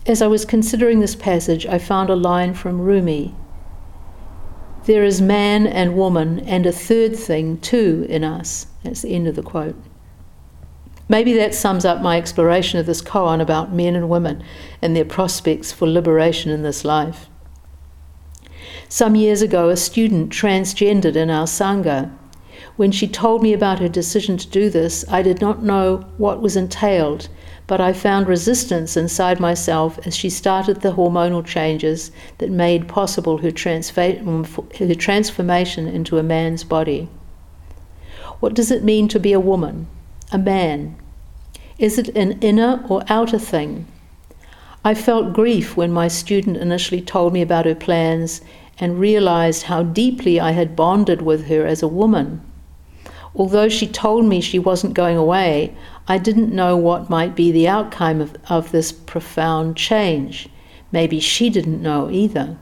As 0.05 0.21
I 0.21 0.27
was 0.27 0.45
considering 0.45 0.99
this 0.99 1.15
passage, 1.15 1.65
I 1.65 1.77
found 1.77 2.09
a 2.09 2.15
line 2.15 2.53
from 2.53 2.81
Rumi. 2.81 3.35
There 4.85 5.03
is 5.03 5.21
man 5.21 5.67
and 5.67 5.95
woman 5.95 6.39
and 6.39 6.65
a 6.65 6.71
third 6.71 7.15
thing 7.15 7.59
too 7.59 8.07
in 8.09 8.23
us. 8.23 8.65
That's 8.83 9.03
the 9.03 9.13
end 9.13 9.27
of 9.27 9.35
the 9.35 9.43
quote. 9.43 9.75
Maybe 11.07 11.33
that 11.33 11.53
sums 11.53 11.85
up 11.85 12.01
my 12.01 12.17
exploration 12.17 12.79
of 12.79 12.85
this 12.85 13.01
koan 13.01 13.41
about 13.41 13.73
men 13.73 13.95
and 13.95 14.09
women 14.09 14.43
and 14.81 14.95
their 14.95 15.05
prospects 15.05 15.71
for 15.71 15.87
liberation 15.87 16.51
in 16.51 16.63
this 16.63 16.83
life. 16.83 17.27
Some 18.89 19.15
years 19.15 19.41
ago, 19.41 19.69
a 19.69 19.77
student 19.77 20.31
transgendered 20.31 21.15
in 21.15 21.29
our 21.29 21.45
Sangha. 21.45 22.11
When 22.75 22.91
she 22.91 23.07
told 23.07 23.43
me 23.43 23.53
about 23.53 23.79
her 23.79 23.89
decision 23.89 24.37
to 24.37 24.47
do 24.47 24.69
this, 24.69 25.05
I 25.09 25.21
did 25.21 25.41
not 25.41 25.63
know 25.63 26.05
what 26.17 26.41
was 26.41 26.55
entailed, 26.55 27.29
but 27.71 27.79
I 27.79 27.93
found 27.93 28.27
resistance 28.27 28.97
inside 28.97 29.39
myself 29.39 29.97
as 30.05 30.13
she 30.13 30.29
started 30.29 30.81
the 30.81 30.91
hormonal 30.91 31.45
changes 31.45 32.11
that 32.39 32.51
made 32.51 32.89
possible 32.89 33.37
her, 33.37 33.49
transfa- 33.49 34.75
her 34.77 34.95
transformation 34.95 35.87
into 35.87 36.17
a 36.17 36.21
man's 36.21 36.65
body. 36.65 37.07
What 38.41 38.55
does 38.55 38.71
it 38.71 38.83
mean 38.83 39.07
to 39.07 39.21
be 39.21 39.31
a 39.31 39.39
woman, 39.39 39.87
a 40.33 40.37
man? 40.37 40.97
Is 41.77 41.97
it 41.97 42.09
an 42.09 42.33
inner 42.41 42.83
or 42.89 43.05
outer 43.07 43.39
thing? 43.39 43.87
I 44.83 44.93
felt 44.93 45.31
grief 45.31 45.77
when 45.77 45.93
my 45.93 46.09
student 46.09 46.57
initially 46.57 46.99
told 46.99 47.31
me 47.31 47.41
about 47.41 47.65
her 47.65 47.73
plans 47.73 48.41
and 48.79 48.99
realized 48.99 49.63
how 49.63 49.83
deeply 49.83 50.41
I 50.41 50.51
had 50.51 50.75
bonded 50.75 51.21
with 51.21 51.47
her 51.47 51.65
as 51.65 51.81
a 51.81 51.87
woman. 51.87 52.41
Although 53.35 53.69
she 53.69 53.87
told 53.87 54.25
me 54.25 54.41
she 54.41 54.59
wasn't 54.59 54.93
going 54.93 55.17
away, 55.17 55.75
I 56.07 56.17
didn't 56.17 56.53
know 56.53 56.75
what 56.75 57.09
might 57.09 57.35
be 57.35 57.51
the 57.51 57.67
outcome 57.67 58.19
of, 58.19 58.35
of 58.49 58.71
this 58.71 58.91
profound 58.91 59.77
change. 59.77 60.49
Maybe 60.91 61.19
she 61.19 61.49
didn't 61.49 61.81
know 61.81 62.09
either. 62.09 62.57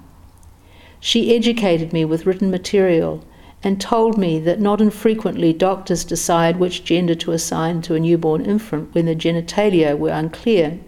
She 0.99 1.35
educated 1.35 1.91
me 1.91 2.05
with 2.05 2.25
written 2.25 2.51
material 2.51 3.23
and 3.63 3.81
told 3.81 4.17
me 4.17 4.39
that 4.39 4.59
not 4.59 4.79
infrequently 4.79 5.53
doctors 5.53 6.03
decide 6.03 6.59
which 6.59 6.83
gender 6.83 7.15
to 7.15 7.31
assign 7.31 7.81
to 7.81 7.95
a 7.95 7.99
newborn 7.99 8.45
infant 8.45 8.93
when 8.93 9.05
the 9.05 9.15
genitalia 9.15 9.97
were 9.97 10.11
unclear. 10.11 10.79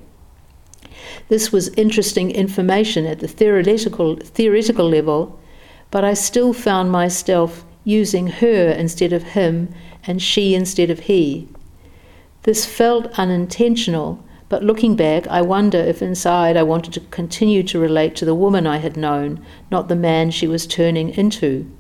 This 1.28 1.52
was 1.52 1.70
interesting 1.70 2.32
information 2.32 3.06
at 3.06 3.20
the 3.20 3.28
theoretical, 3.28 4.18
theoretical 4.18 4.88
level, 4.88 5.40
but 5.90 6.04
I 6.04 6.14
still 6.14 6.54
found 6.54 6.92
myself 6.92 7.66
using 7.84 8.28
her 8.28 8.70
instead 8.70 9.14
of 9.14 9.24
him 9.24 9.74
and 10.06 10.22
she 10.22 10.56
instead 10.56 10.90
of 10.90 11.02
he. 11.02 11.48
This 12.44 12.66
felt 12.66 13.08
unintentional, 13.20 14.24
but 14.50 14.64
looking 14.64 14.96
back, 14.96 15.28
I 15.28 15.42
wonder 15.42 15.78
if 15.78 16.02
inside 16.02 16.58
I 16.58 16.64
wanted 16.64 16.94
to 16.94 17.00
continue 17.00 17.64
to 17.64 17.80
relate 17.80 18.16
to 18.18 18.26
the 18.26 18.36
woman 18.36 18.66
I 18.66 18.78
had 18.78 18.98
known, 18.98 19.46
not 19.70 19.88
the 19.88 19.96
man 19.96 20.32
she 20.32 20.48
was 20.48 20.66
turning 20.68 21.10
into. 21.10 21.72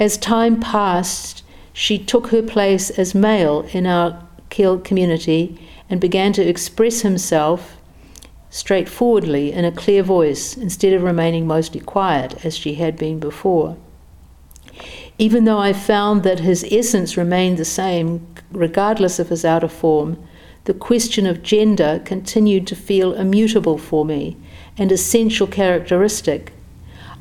As 0.00 0.16
time 0.16 0.60
passed, 0.60 1.42
she 1.72 1.98
took 1.98 2.28
her 2.28 2.42
place 2.42 2.90
as 2.90 3.14
male 3.14 3.66
in 3.72 3.86
our 3.86 4.26
kilt 4.48 4.84
community 4.84 5.60
and 5.90 6.00
began 6.00 6.32
to 6.32 6.48
express 6.48 7.02
himself 7.02 7.76
straightforwardly 8.50 9.52
in 9.52 9.64
a 9.64 9.72
clear 9.72 10.02
voice 10.02 10.56
instead 10.56 10.92
of 10.92 11.02
remaining 11.02 11.46
mostly 11.46 11.80
quiet 11.80 12.44
as 12.44 12.56
she 12.56 12.74
had 12.74 12.96
been 12.96 13.18
before. 13.18 13.76
Even 15.20 15.44
though 15.44 15.58
I 15.58 15.72
found 15.72 16.22
that 16.22 16.40
his 16.40 16.64
essence 16.70 17.16
remained 17.16 17.58
the 17.58 17.64
same 17.64 18.24
regardless 18.52 19.18
of 19.18 19.30
his 19.30 19.44
outer 19.44 19.68
form, 19.68 20.16
the 20.64 20.72
question 20.74 21.26
of 21.26 21.42
gender 21.42 22.00
continued 22.04 22.68
to 22.68 22.76
feel 22.76 23.14
immutable 23.14 23.78
for 23.78 24.04
me, 24.04 24.36
an 24.76 24.92
essential 24.92 25.48
characteristic. 25.48 26.52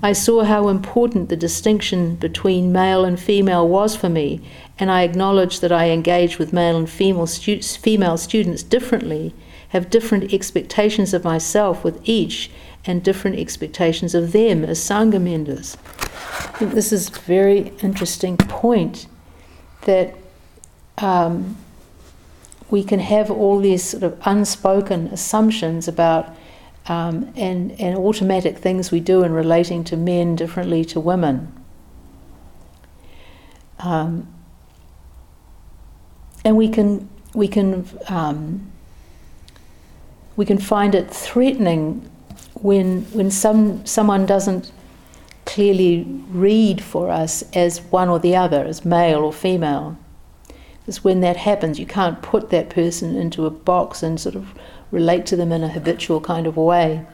I 0.03 0.13
saw 0.13 0.43
how 0.43 0.67
important 0.67 1.29
the 1.29 1.35
distinction 1.35 2.15
between 2.17 2.71
male 2.71 3.03
and 3.03 3.19
female 3.19 3.67
was 3.67 3.95
for 3.95 4.09
me, 4.09 4.41
and 4.77 4.91
I 4.91 5.01
acknowledged 5.01 5.61
that 5.61 5.71
I 5.71 5.89
engage 5.89 6.37
with 6.37 6.53
male 6.53 6.77
and 6.77 6.87
female, 6.87 7.25
stu- 7.25 7.63
female 7.63 8.17
students 8.17 8.61
differently, 8.61 9.33
have 9.69 9.89
different 9.89 10.31
expectations 10.31 11.15
of 11.15 11.23
myself 11.23 11.83
with 11.83 11.99
each, 12.03 12.51
and 12.87 13.03
different 13.03 13.37
expectations 13.37 14.15
of 14.15 14.31
them 14.31 14.63
as 14.63 14.79
Sangha 14.79 15.21
members. 15.21 15.77
I 15.85 16.59
think 16.59 16.73
this 16.73 16.91
is 16.91 17.09
a 17.09 17.19
very 17.21 17.73
interesting 17.83 18.37
point 18.37 19.07
that 19.81 20.15
um, 20.97 21.57
we 22.69 22.83
can 22.83 22.99
have 22.99 23.29
all 23.29 23.59
these 23.59 23.83
sort 23.83 24.03
of 24.03 24.19
unspoken 24.25 25.07
assumptions 25.07 25.87
about 25.87 26.35
um, 26.87 27.31
and, 27.35 27.71
and 27.79 27.97
automatic 27.97 28.57
things 28.57 28.91
we 28.91 28.99
do 28.99 29.23
in 29.23 29.33
relating 29.33 29.83
to 29.85 29.97
men 29.97 30.35
differently 30.35 30.85
to 30.85 30.99
women. 30.99 31.53
Um, 33.79 34.33
and 36.43 36.55
we 36.55 36.69
can 36.69 37.09
we 37.35 37.47
can 37.47 37.87
um, 38.07 38.71
we 40.35 40.45
can 40.45 40.57
find 40.57 40.95
it 40.95 41.11
threatening 41.11 42.09
when 42.61 43.03
when 43.13 43.31
some 43.31 43.85
someone 43.85 44.25
doesn't 44.25 44.71
clearly 45.47 46.03
read 46.29 46.83
for 46.83 47.09
us 47.09 47.41
as 47.53 47.79
one 47.83 48.09
or 48.09 48.19
the 48.19 48.35
other, 48.35 48.65
as 48.65 48.83
male 48.83 49.19
or 49.23 49.31
female. 49.31 49.97
Because 50.79 51.03
when 51.03 51.21
that 51.21 51.37
happens, 51.37 51.79
you 51.79 51.85
can't 51.85 52.21
put 52.21 52.49
that 52.49 52.69
person 52.69 53.15
into 53.15 53.45
a 53.45 53.49
box 53.49 54.03
and 54.03 54.19
sort 54.19 54.35
of 54.35 54.53
relate 54.91 55.25
to 55.25 55.35
them 55.35 55.51
in 55.51 55.63
a 55.63 55.69
habitual 55.69 56.19
kind 56.19 56.47
of 56.47 56.57
way. 56.57 57.05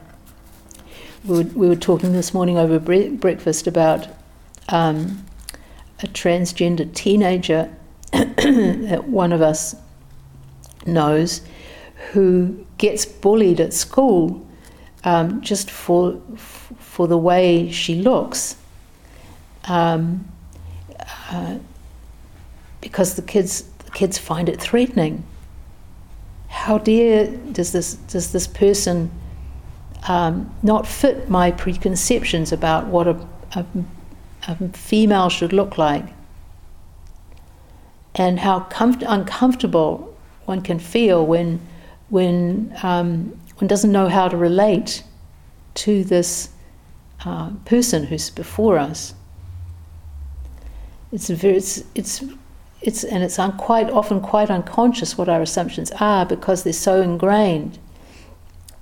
We 1.24 1.38
were, 1.38 1.50
we 1.54 1.68
were 1.68 1.76
talking 1.76 2.12
this 2.12 2.34
morning 2.34 2.58
over 2.58 2.78
bre- 2.78 3.10
breakfast 3.10 3.66
about 3.66 4.08
um, 4.68 5.24
a 6.02 6.06
transgender 6.08 6.92
teenager 6.92 7.74
that 8.12 9.04
one 9.08 9.32
of 9.32 9.42
us 9.42 9.76
knows 10.86 11.40
who 12.12 12.66
gets 12.78 13.06
bullied 13.06 13.60
at 13.60 13.72
school 13.72 14.44
um, 15.04 15.40
just 15.42 15.70
for 15.70 16.20
for 16.78 17.06
the 17.06 17.18
way 17.18 17.70
she 17.70 17.96
looks, 17.96 18.56
um, 19.64 20.26
uh, 21.30 21.58
because 22.80 23.14
the 23.14 23.22
kids 23.22 23.62
the 23.84 23.90
kids 23.90 24.18
find 24.18 24.48
it 24.48 24.60
threatening. 24.60 25.24
How 26.48 26.78
dare 26.78 27.26
does 27.52 27.72
this 27.72 27.94
does 27.94 28.32
this 28.32 28.46
person 28.46 29.10
um, 30.08 30.54
not 30.62 30.86
fit 30.86 31.28
my 31.28 31.50
preconceptions 31.50 32.52
about 32.52 32.86
what 32.86 33.06
a, 33.06 33.26
a, 33.54 33.64
a, 34.48 34.68
female 34.68 35.28
should 35.30 35.52
look 35.52 35.76
like, 35.78 36.06
and 38.14 38.40
how 38.40 38.60
comf- 38.70 39.04
uncomfortable 39.06 40.16
one 40.46 40.62
can 40.62 40.78
feel 40.78 41.24
when 41.26 41.60
when 42.08 42.74
um, 42.82 43.38
one 43.64 43.68
doesn't 43.68 43.92
know 43.92 44.08
how 44.08 44.28
to 44.28 44.36
relate 44.36 45.02
to 45.72 46.04
this 46.04 46.50
uh, 47.24 47.48
person 47.64 48.04
who's 48.04 48.28
before 48.28 48.78
us. 48.78 49.14
It's 51.10 51.30
very, 51.30 51.56
it's, 51.56 51.82
it's 51.94 52.22
it's, 52.82 53.04
and 53.04 53.24
it's 53.24 53.38
un, 53.38 53.56
quite 53.56 53.88
often 53.88 54.20
quite 54.20 54.50
unconscious 54.50 55.16
what 55.16 55.30
our 55.30 55.40
assumptions 55.40 55.90
are 55.92 56.26
because 56.26 56.62
they're 56.62 56.74
so 56.74 57.00
ingrained. 57.00 57.78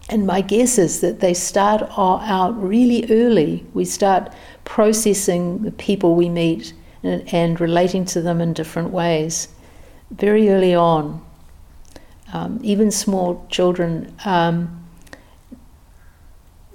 And 0.08 0.26
my 0.26 0.40
guess 0.40 0.78
is 0.78 1.00
that 1.00 1.20
they 1.20 1.34
start 1.34 1.82
out 1.96 2.60
really 2.60 3.06
early. 3.08 3.64
We 3.74 3.84
start 3.84 4.32
processing 4.64 5.62
the 5.62 5.70
people 5.70 6.16
we 6.16 6.28
meet 6.28 6.74
and, 7.04 7.22
and 7.32 7.60
relating 7.60 8.04
to 8.06 8.20
them 8.20 8.40
in 8.40 8.52
different 8.52 8.90
ways 8.90 9.46
very 10.10 10.48
early 10.48 10.74
on. 10.74 11.24
Um, 12.32 12.58
even 12.62 12.90
small 12.90 13.46
children 13.50 14.14
um, 14.24 14.84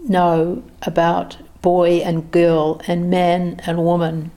know 0.07 0.63
about 0.83 1.37
boy 1.61 1.97
and 1.97 2.29
girl 2.31 2.81
and 2.87 3.09
man 3.09 3.59
and 3.65 3.79
woman 3.79 4.31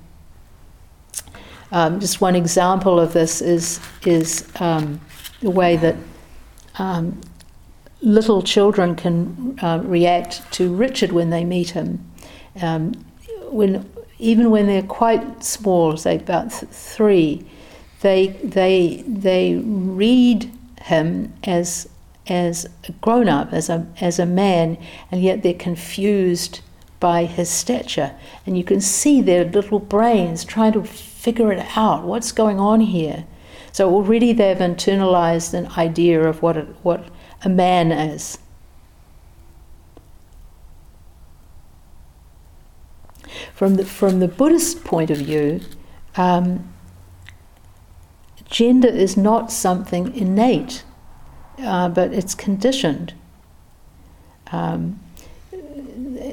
um, 1.73 2.01
just 2.01 2.21
one 2.21 2.35
example 2.35 2.99
of 2.99 3.13
this 3.13 3.41
is, 3.41 3.81
is 4.05 4.51
um, 4.59 5.01
the 5.41 5.51
way 5.51 5.77
that 5.77 5.97
um, 6.79 7.21
little 8.01 8.43
children 8.43 8.97
can 8.97 9.59
uh, 9.63 9.81
react 9.85 10.51
to 10.53 10.75
Richard 10.75 11.13
when 11.13 11.31
they 11.31 11.45
meet 11.45 11.71
him. 11.71 12.05
Um, 12.61 12.93
when, 13.51 13.89
even 14.19 14.51
when 14.51 14.67
they're 14.67 14.83
quite 14.83 15.45
small, 15.45 15.97
say 15.97 16.17
about 16.17 16.51
th- 16.51 16.73
three, 16.73 17.47
they, 18.01 18.29
they, 18.43 19.05
they 19.07 19.55
read 19.55 20.51
him 20.81 21.33
as, 21.45 21.89
as 22.27 22.67
a 22.89 22.93
grown 22.93 23.29
up, 23.29 23.53
as 23.53 23.69
a, 23.69 23.87
as 24.01 24.19
a 24.19 24.27
man, 24.27 24.79
and 25.11 25.23
yet 25.23 25.43
they're 25.43 25.55
confused 25.55 26.61
by 26.99 27.25
his 27.25 27.49
stature. 27.49 28.15
And 28.47 28.57
you 28.57 28.65
can 28.65 28.81
see 28.81 29.23
their 29.23 29.45
little 29.45 29.79
brains 29.79 30.45
trying 30.45 30.73
to 30.73 30.85
figure 30.85 31.53
it 31.53 31.77
out 31.77 32.05
what's 32.05 32.33
going 32.33 32.61
on 32.61 32.81
here. 32.81 33.25
So 33.73 33.91
already 33.91 34.33
they've 34.33 34.57
internalized 34.57 35.55
an 35.55 35.67
idea 35.79 36.23
of 36.23 36.43
what 36.43 36.57
a, 36.57 36.63
what 36.83 37.05
a 37.43 37.49
man 37.49 37.93
is. 37.93 38.39
From 43.55 43.77
the, 43.77 43.85
from 43.85 44.21
the 44.21 44.29
Buddhist 44.29 44.85
point 44.85 45.11
of 45.11 45.19
view, 45.19 45.61
um, 46.17 46.73
gender 48.51 48.89
is 48.89 49.17
not 49.17 49.51
something 49.51 50.15
innate, 50.15 50.83
uh, 51.59 51.89
but 51.89 52.13
it's 52.13 52.35
conditioned. 52.35 53.15
Um, 54.53 55.01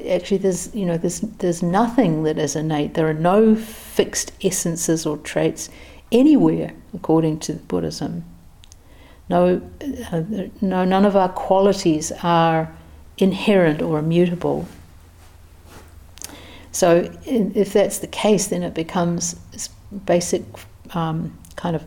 actually, 0.08 0.38
there's 0.38 0.74
you 0.74 0.84
know 0.84 0.98
there's 0.98 1.20
there's 1.20 1.62
nothing 1.62 2.24
that 2.24 2.36
is 2.36 2.56
innate. 2.56 2.94
There 2.94 3.08
are 3.08 3.14
no 3.14 3.54
fixed 3.54 4.32
essences 4.44 5.06
or 5.06 5.16
traits 5.18 5.70
anywhere, 6.10 6.72
according 6.92 7.38
to 7.40 7.54
Buddhism. 7.54 8.24
No, 9.30 9.60
uh, 10.10 10.22
no, 10.60 10.84
none 10.84 11.04
of 11.04 11.14
our 11.14 11.28
qualities 11.28 12.12
are 12.22 12.74
inherent 13.18 13.82
or 13.82 13.98
immutable. 13.98 14.66
So, 16.72 17.10
if 17.24 17.72
that's 17.72 17.98
the 17.98 18.06
case, 18.06 18.48
then 18.48 18.62
it 18.62 18.74
becomes 18.74 19.36
basic 20.06 20.42
um, 20.94 21.36
kind 21.56 21.76
of 21.76 21.84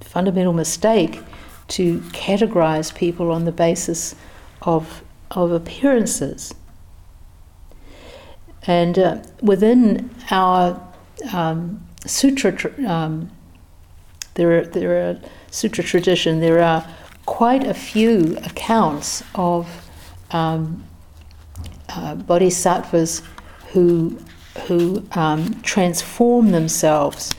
fundamental 0.00 0.52
mistake 0.52 1.20
to 1.68 2.00
categorize 2.12 2.94
people 2.94 3.30
on 3.30 3.44
the 3.44 3.52
basis 3.52 4.14
of, 4.62 5.02
of 5.30 5.52
appearances. 5.52 6.54
And 8.66 8.98
uh, 8.98 9.22
within 9.40 10.10
our 10.30 10.80
um, 11.32 11.86
sutra, 12.06 12.52
um, 12.86 13.30
there 14.34 14.58
are, 14.58 14.64
there 14.66 15.10
are 15.10 15.20
sutra 15.50 15.84
tradition, 15.84 16.40
there 16.40 16.60
are 16.60 16.86
quite 17.26 17.64
a 17.64 17.74
few 17.74 18.36
accounts 18.44 19.22
of 19.34 19.88
um, 20.32 20.84
uh, 21.88 22.14
bodhisattvas 22.14 23.22
who 23.72 24.18
who 24.66 25.06
um, 25.12 25.60
transform 25.62 26.50
themselves 26.50 27.32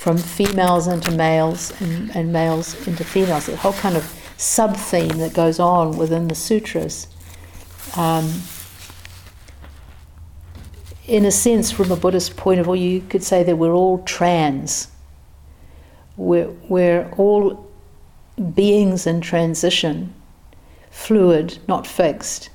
from 0.00 0.16
females 0.16 0.86
into 0.86 1.10
males 1.10 1.78
and, 1.82 2.16
and 2.16 2.32
males 2.32 2.86
into 2.88 3.04
females. 3.04 3.44
The 3.44 3.56
whole 3.58 3.74
kind 3.74 3.98
of 3.98 4.04
sub 4.38 4.74
theme 4.74 5.18
that 5.18 5.34
goes 5.34 5.60
on 5.60 5.98
within 5.98 6.26
the 6.28 6.34
sutras. 6.34 7.06
Um, 7.98 8.40
in 11.06 11.26
a 11.26 11.30
sense, 11.30 11.70
from 11.70 11.92
a 11.92 11.96
Buddhist 11.96 12.34
point 12.38 12.60
of 12.60 12.64
view, 12.64 12.76
you 12.76 13.00
could 13.02 13.22
say 13.22 13.42
that 13.42 13.56
we're 13.56 13.74
all 13.74 13.98
trans. 14.04 14.88
We're, 16.16 16.48
we're 16.70 17.10
all 17.18 17.70
beings 18.54 19.06
in 19.06 19.20
transition, 19.20 20.14
fluid, 20.90 21.58
not 21.68 21.86
fixed. 21.86 22.48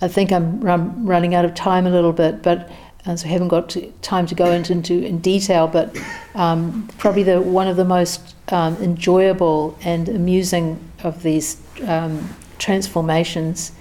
I 0.00 0.08
think 0.08 0.32
I'm, 0.32 0.60
running 1.06 1.34
out 1.34 1.44
of 1.44 1.54
time 1.54 1.86
a 1.86 1.90
little 1.90 2.12
bit, 2.12 2.42
but 2.42 2.70
uh, 3.06 3.16
so 3.16 3.28
haven't 3.28 3.48
got 3.48 3.70
to, 3.70 3.90
time 4.02 4.26
to 4.26 4.34
go 4.34 4.50
into, 4.50 4.72
into 4.72 5.04
in 5.04 5.20
detail. 5.20 5.68
But 5.68 5.96
um, 6.34 6.88
probably 6.98 7.22
the 7.22 7.40
one 7.40 7.68
of 7.68 7.76
the 7.76 7.84
most 7.84 8.34
um, 8.48 8.76
enjoyable 8.76 9.78
and 9.82 10.08
amusing 10.08 10.78
of 11.02 11.22
these 11.22 11.60
um, 11.86 12.28
transformations 12.58 13.72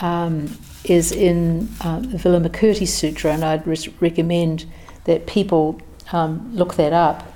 um, 0.00 0.56
is 0.84 1.12
in 1.12 1.68
uh, 1.82 2.00
the 2.00 2.16
Vimalakirti 2.16 2.88
Sutra, 2.88 3.32
and 3.32 3.44
I'd 3.44 3.66
re- 3.66 3.94
recommend 4.00 4.64
that 5.04 5.26
people 5.26 5.80
um, 6.12 6.54
look 6.54 6.74
that 6.74 6.92
up. 6.92 7.32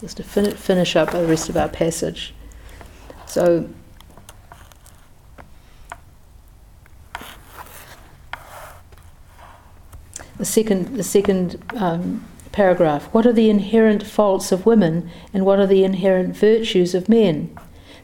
Just 0.00 0.18
to 0.18 0.22
fin- 0.24 0.56
finish 0.56 0.94
up 0.96 1.12
the 1.12 1.26
rest 1.26 1.48
of 1.48 1.56
our 1.56 1.68
passage. 1.68 2.34
So, 3.32 3.66
the 10.36 10.44
second, 10.44 10.98
the 10.98 11.02
second 11.02 11.64
um, 11.74 12.26
paragraph. 12.52 13.04
What 13.14 13.24
are 13.24 13.32
the 13.32 13.48
inherent 13.48 14.02
faults 14.02 14.52
of 14.52 14.66
women, 14.66 15.08
and 15.32 15.46
what 15.46 15.58
are 15.58 15.66
the 15.66 15.82
inherent 15.82 16.36
virtues 16.36 16.94
of 16.94 17.08
men? 17.08 17.56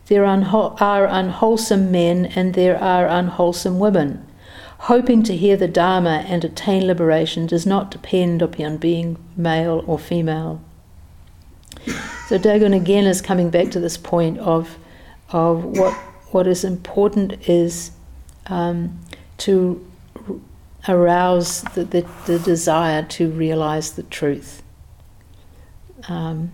There 0.06 0.22
unho- 0.22 0.80
are 0.80 1.04
unwholesome 1.04 1.90
men, 1.90 2.24
and 2.34 2.54
there 2.54 2.82
are 2.82 3.06
unwholesome 3.06 3.78
women. 3.78 4.26
Hoping 4.78 5.22
to 5.24 5.36
hear 5.36 5.58
the 5.58 5.68
Dharma 5.68 6.24
and 6.26 6.42
attain 6.42 6.86
liberation 6.86 7.46
does 7.46 7.66
not 7.66 7.90
depend 7.90 8.40
upon 8.40 8.78
being 8.78 9.18
male 9.36 9.84
or 9.86 9.98
female. 9.98 10.62
So 12.28 12.38
Dogen 12.38 12.74
again 12.74 13.04
is 13.04 13.20
coming 13.20 13.50
back 13.50 13.70
to 13.72 13.80
this 13.80 13.98
point 13.98 14.38
of 14.38 14.78
of 15.30 15.64
what 15.64 15.94
what 16.30 16.46
is 16.46 16.64
important 16.64 17.48
is 17.48 17.90
um, 18.46 19.00
to 19.38 19.84
arouse 20.88 21.62
the, 21.74 21.84
the, 21.84 22.06
the, 22.26 22.38
desire 22.38 23.02
to 23.02 23.30
realize 23.30 23.92
the 23.92 24.02
truth. 24.04 24.62
Um, 26.08 26.52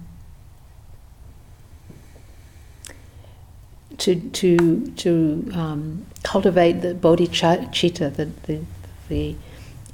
to 3.99 4.17
to 4.31 4.91
to 4.93 5.51
um, 5.55 6.07
cultivate 6.23 6.81
the 6.81 6.95
bodhicitta, 6.95 8.15
the, 8.15 8.25
the 8.47 8.61
the 9.09 9.37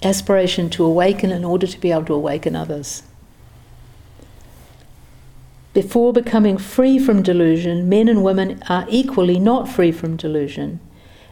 aspiration 0.03 0.70
to 0.70 0.85
awaken 0.85 1.31
in 1.31 1.45
order 1.45 1.66
to 1.66 1.78
be 1.78 1.91
able 1.91 2.05
to 2.07 2.14
awaken 2.14 2.57
others. 2.57 3.03
Before 5.73 6.12
becoming 6.12 6.59
free 6.59 6.99
from 6.99 7.23
delusion, 7.23 7.89
men 7.89 8.09
and 8.09 8.25
women 8.25 8.62
are 8.68 8.87
equally 8.89 9.39
not 9.39 9.68
free 9.68 9.93
from 9.93 10.16
delusion. 10.16 10.81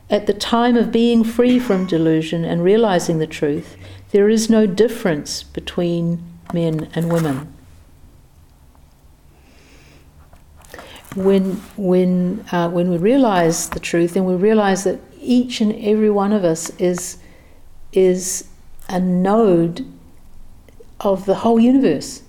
At 0.09 0.27
the 0.27 0.33
time 0.33 0.77
of 0.77 0.93
being 0.93 1.25
free 1.25 1.59
from 1.59 1.87
delusion 1.87 2.45
and 2.45 2.63
realizing 2.63 3.19
the 3.19 3.27
truth, 3.27 3.77
there 4.13 4.29
is 4.29 4.49
no 4.49 4.65
difference 4.65 5.43
between 5.43 6.23
men 6.55 6.89
and 6.95 7.13
women. 7.13 7.53
When, 11.17 11.55
when, 11.77 12.45
uh, 12.53 12.71
when 12.71 12.91
we 12.91 12.97
realize 12.97 13.69
the 13.71 13.81
truth, 13.81 14.15
then 14.15 14.25
we 14.25 14.35
realize 14.35 14.85
that 14.85 15.01
each 15.21 15.61
and 15.61 15.75
every 15.75 16.11
one 16.11 16.33
of 16.33 16.45
us 16.45 16.71
is, 16.79 17.19
is 17.93 18.47
a 18.89 19.01
node 19.01 19.85
of 21.01 21.27
the 21.27 21.37
whole 21.37 21.59
universe 21.59 22.23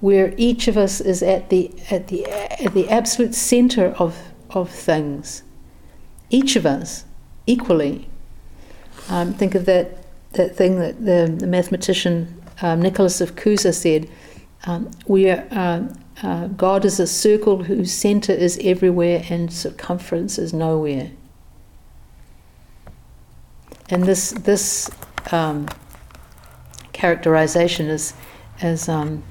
where 0.00 0.32
each 0.36 0.68
of 0.68 0.76
us 0.76 1.00
is 1.00 1.22
at 1.22 1.50
the 1.50 1.70
at 1.90 2.08
the 2.08 2.26
at 2.26 2.72
the 2.74 2.88
absolute 2.88 3.34
center 3.34 3.94
of 3.98 4.16
of 4.50 4.70
things. 4.70 5.42
Each 6.30 6.56
of 6.56 6.66
us 6.66 7.04
equally. 7.46 8.08
Um, 9.08 9.32
think 9.32 9.54
of 9.54 9.64
that 9.64 10.04
that 10.32 10.56
thing 10.56 10.78
that 10.78 11.04
the, 11.04 11.34
the 11.38 11.46
mathematician 11.46 12.38
um, 12.62 12.82
Nicholas 12.82 13.20
of 13.20 13.36
Cusa 13.36 13.74
said. 13.74 14.08
Um, 14.66 14.90
we 15.06 15.30
are, 15.30 15.46
uh, 15.52 15.84
uh, 16.22 16.46
God 16.48 16.84
is 16.84 16.98
a 16.98 17.06
circle 17.06 17.62
whose 17.64 17.92
center 17.92 18.32
is 18.32 18.58
everywhere 18.62 19.24
and 19.30 19.52
circumference 19.52 20.36
is 20.38 20.52
nowhere. 20.52 21.12
And 23.88 24.04
this 24.04 24.32
this 24.32 24.90
um, 25.30 25.68
characterization 26.92 27.86
is 27.88 28.14
as 28.60 28.88
um, 28.88 29.22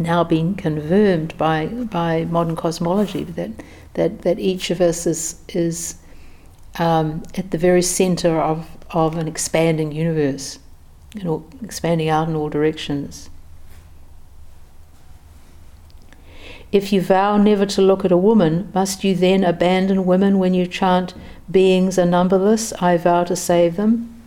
now 0.00 0.24
being 0.24 0.54
confirmed 0.54 1.36
by 1.38 1.66
by 1.66 2.24
modern 2.24 2.56
cosmology 2.56 3.24
that 3.24 3.50
that 3.94 4.22
that 4.22 4.38
each 4.38 4.70
of 4.70 4.80
us 4.80 5.06
is 5.06 5.40
is 5.48 5.96
um, 6.78 7.22
at 7.36 7.50
the 7.50 7.58
very 7.58 7.82
center 7.82 8.40
of 8.40 8.66
of 8.90 9.16
an 9.16 9.28
expanding 9.28 9.92
universe, 9.92 10.58
you 11.14 11.22
know, 11.22 11.44
expanding 11.62 12.08
out 12.08 12.28
in 12.28 12.34
all 12.34 12.48
directions. 12.48 13.30
If 16.72 16.92
you 16.92 17.00
vow 17.00 17.36
never 17.36 17.66
to 17.66 17.82
look 17.82 18.04
at 18.04 18.12
a 18.12 18.16
woman, 18.16 18.70
must 18.72 19.02
you 19.02 19.14
then 19.14 19.42
abandon 19.42 20.06
women 20.06 20.38
when 20.38 20.54
you 20.54 20.66
chant, 20.66 21.14
Beings 21.50 21.98
are 21.98 22.06
numberless, 22.06 22.72
I 22.74 22.96
vow 22.96 23.24
to 23.24 23.34
save 23.34 23.74
them? 23.74 24.22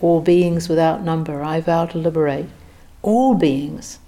All 0.00 0.20
beings 0.20 0.68
without 0.68 1.04
number, 1.04 1.42
I 1.42 1.60
vow 1.60 1.86
to 1.86 1.98
liberate. 1.98 2.46
All 3.02 3.34
beings. 3.34 4.00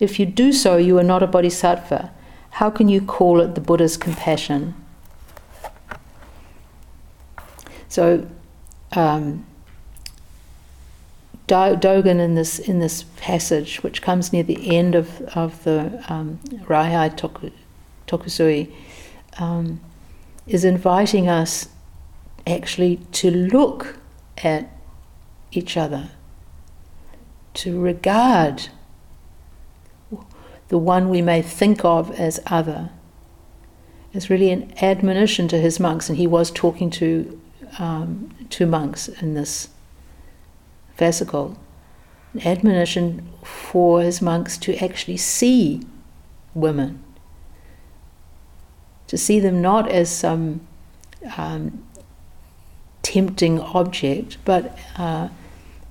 If 0.00 0.18
you 0.18 0.26
do 0.26 0.52
so, 0.52 0.76
you 0.76 0.98
are 0.98 1.04
not 1.04 1.22
a 1.22 1.26
bodhisattva. 1.26 2.10
How 2.50 2.70
can 2.70 2.88
you 2.88 3.00
call 3.00 3.40
it 3.40 3.54
the 3.54 3.60
Buddha's 3.60 3.96
compassion? 3.96 4.74
So, 7.88 8.26
um, 8.92 9.46
Dogen 11.46 12.18
in 12.18 12.34
this 12.34 12.58
in 12.58 12.78
this 12.78 13.04
passage, 13.16 13.82
which 13.82 14.02
comes 14.02 14.32
near 14.32 14.42
the 14.42 14.76
end 14.76 14.94
of 14.94 15.20
of 15.36 15.62
the 15.64 16.02
um, 16.08 16.38
Raihai 16.64 17.16
Toku, 17.16 17.52
Tokuzui, 18.06 18.72
um, 19.38 19.80
is 20.46 20.64
inviting 20.64 21.28
us 21.28 21.68
actually 22.46 22.96
to 23.12 23.30
look 23.30 23.98
at 24.38 24.70
each 25.52 25.76
other, 25.76 26.10
to 27.54 27.80
regard 27.80 28.68
the 30.68 30.78
one 30.78 31.08
we 31.08 31.22
may 31.22 31.42
think 31.42 31.84
of 31.84 32.10
as 32.18 32.40
other. 32.46 32.90
It's 34.12 34.30
really 34.30 34.50
an 34.50 34.72
admonition 34.80 35.48
to 35.48 35.58
his 35.58 35.80
monks, 35.80 36.08
and 36.08 36.16
he 36.16 36.26
was 36.26 36.50
talking 36.50 36.90
to 36.90 37.40
um, 37.78 38.30
two 38.48 38.66
monks 38.66 39.08
in 39.08 39.34
this 39.34 39.68
fascicle. 40.98 41.56
An 42.32 42.46
admonition 42.46 43.28
for 43.42 44.02
his 44.02 44.22
monks 44.22 44.56
to 44.58 44.76
actually 44.76 45.16
see 45.16 45.82
women, 46.54 47.02
to 49.08 49.18
see 49.18 49.40
them 49.40 49.60
not 49.60 49.88
as 49.90 50.10
some 50.10 50.60
um, 51.36 51.84
tempting 53.02 53.60
object, 53.60 54.38
but 54.44 54.78
uh, 54.96 55.28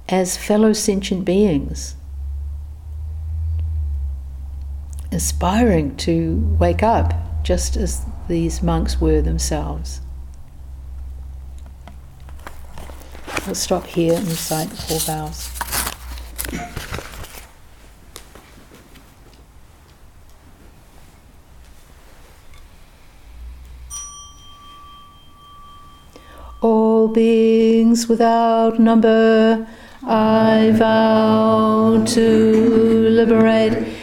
as 0.09 0.38
fellow 0.38 0.74
sentient 0.74 1.26
beings, 1.26 1.95
aspiring 5.14 5.95
to 5.97 6.55
wake 6.59 6.84
up 6.84 7.14
just 7.43 7.78
as 7.78 8.05
these 8.28 8.64
monks 8.64 8.99
were 8.99 9.22
themselves. 9.22 10.01
We'll 13.45 13.55
stop 13.55 13.86
here 13.86 14.14
and 14.14 14.26
recite 14.28 14.70
the 14.70 14.76
four 14.76 14.99
vows. 14.99 15.49
All 26.61 27.09
beings 27.09 28.07
without 28.07 28.80
number, 28.80 29.68
I 30.05 30.72
vow 30.74 32.05
to 32.05 33.09
liberate 33.09 34.03